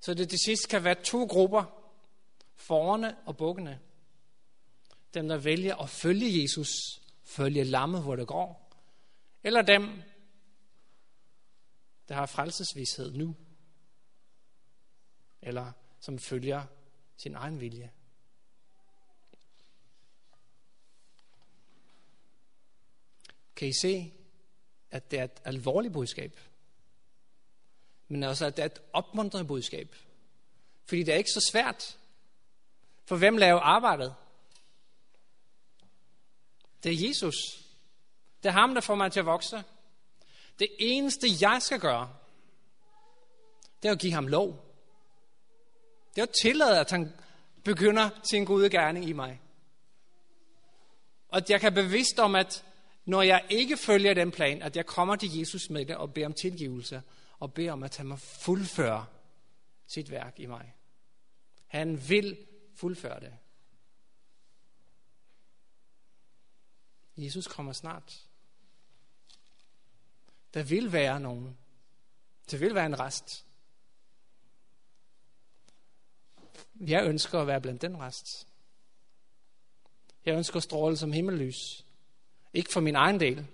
Så 0.00 0.14
det 0.14 0.28
til 0.28 0.38
sidst 0.38 0.68
kan 0.68 0.84
være 0.84 1.02
to 1.04 1.24
grupper, 1.24 1.64
forerne 2.56 3.16
og 3.26 3.36
bukkene. 3.36 3.80
Dem, 5.14 5.28
der 5.28 5.36
vælger 5.36 5.76
at 5.76 5.90
følge 5.90 6.42
Jesus, 6.42 7.00
følge 7.24 7.64
lammet, 7.64 8.02
hvor 8.02 8.16
det 8.16 8.26
går. 8.26 8.72
Eller 9.44 9.62
dem, 9.62 10.02
der 12.08 12.14
har 12.14 12.26
frelsesvidshed 12.26 13.12
nu. 13.12 13.36
Eller 15.42 15.72
som 16.00 16.18
følger 16.18 16.66
sin 17.16 17.34
egen 17.34 17.60
vilje. 17.60 17.92
Kan 23.56 23.68
I 23.68 23.72
se, 23.72 24.12
at 24.90 25.10
det 25.10 25.18
er 25.18 25.24
et 25.24 25.40
alvorligt 25.44 25.92
budskab? 25.92 26.40
Men 28.08 28.22
også, 28.22 28.46
at 28.46 28.56
det 28.56 28.62
er 28.62 28.66
et 28.66 28.82
opmuntrende 28.92 29.48
budskab. 29.48 29.94
Fordi 30.84 31.02
det 31.02 31.14
er 31.14 31.18
ikke 31.18 31.30
så 31.30 31.48
svært. 31.52 31.98
For 33.04 33.16
hvem 33.16 33.36
laver 33.36 33.60
arbejdet? 33.60 34.14
Det 36.82 36.92
er 36.92 37.08
Jesus. 37.08 37.34
Det 38.42 38.48
er 38.48 38.52
ham, 38.52 38.74
der 38.74 38.80
får 38.80 38.94
mig 38.94 39.12
til 39.12 39.20
at 39.20 39.26
vokse. 39.26 39.64
Det 40.58 40.68
eneste, 40.78 41.26
jeg 41.40 41.62
skal 41.62 41.80
gøre, 41.80 42.10
det 43.82 43.88
er 43.88 43.92
at 43.92 43.98
give 43.98 44.12
ham 44.12 44.26
lov. 44.26 44.64
Det 46.14 46.18
er 46.18 46.26
at 46.26 46.34
tillade, 46.42 46.80
at 46.80 46.90
han 46.90 47.12
begynder 47.64 48.10
sin 48.30 48.44
gode 48.44 48.70
gerning 48.70 49.08
i 49.08 49.12
mig. 49.12 49.40
Og 51.28 51.36
at 51.36 51.50
jeg 51.50 51.60
kan 51.60 51.74
bevidst 51.74 52.18
om, 52.18 52.34
at 52.34 52.64
når 53.04 53.22
jeg 53.22 53.44
ikke 53.48 53.76
følger 53.76 54.14
den 54.14 54.30
plan, 54.30 54.62
at 54.62 54.76
jeg 54.76 54.86
kommer 54.86 55.16
til 55.16 55.38
Jesus 55.38 55.70
med 55.70 55.86
det 55.86 55.96
og 55.96 56.14
beder 56.14 56.26
om 56.26 56.32
tilgivelse, 56.32 57.02
og 57.38 57.54
beder 57.54 57.72
om, 57.72 57.82
at 57.82 57.96
han 57.96 58.06
må 58.06 58.16
fuldføre 58.16 59.06
sit 59.86 60.10
værk 60.10 60.34
i 60.36 60.46
mig. 60.46 60.74
Han 61.66 62.08
vil 62.08 62.36
fuldføre 62.74 63.20
det. 63.20 63.32
Jesus 67.18 67.46
kommer 67.46 67.72
snart. 67.72 68.28
Der 70.54 70.62
vil 70.62 70.92
være 70.92 71.20
nogen. 71.20 71.58
Der 72.50 72.58
vil 72.58 72.74
være 72.74 72.86
en 72.86 72.98
rest. 72.98 73.44
Jeg 76.80 77.06
ønsker 77.06 77.40
at 77.40 77.46
være 77.46 77.60
blandt 77.60 77.82
den 77.82 78.00
rest. 78.00 78.46
Jeg 80.24 80.36
ønsker 80.36 80.56
at 80.56 80.62
stråle 80.62 80.96
som 80.96 81.12
himmellys. 81.12 81.84
Ikke 82.52 82.72
for 82.72 82.80
min 82.80 82.96
egen 82.96 83.20
del. 83.20 83.46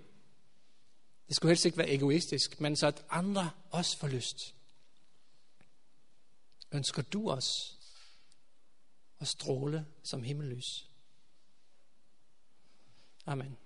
Det 1.27 1.35
skulle 1.35 1.49
helst 1.49 1.65
ikke 1.65 1.77
være 1.77 1.93
egoistisk, 1.93 2.61
men 2.61 2.75
så 2.75 2.87
at 2.87 3.05
andre 3.09 3.51
også 3.71 3.97
får 3.97 4.07
lyst. 4.07 4.55
Ønsker 6.71 7.01
du 7.01 7.29
også 7.29 7.73
at 9.19 9.27
stråle 9.27 9.85
som 10.03 10.23
himmellys? 10.23 10.89
Amen. 13.27 13.64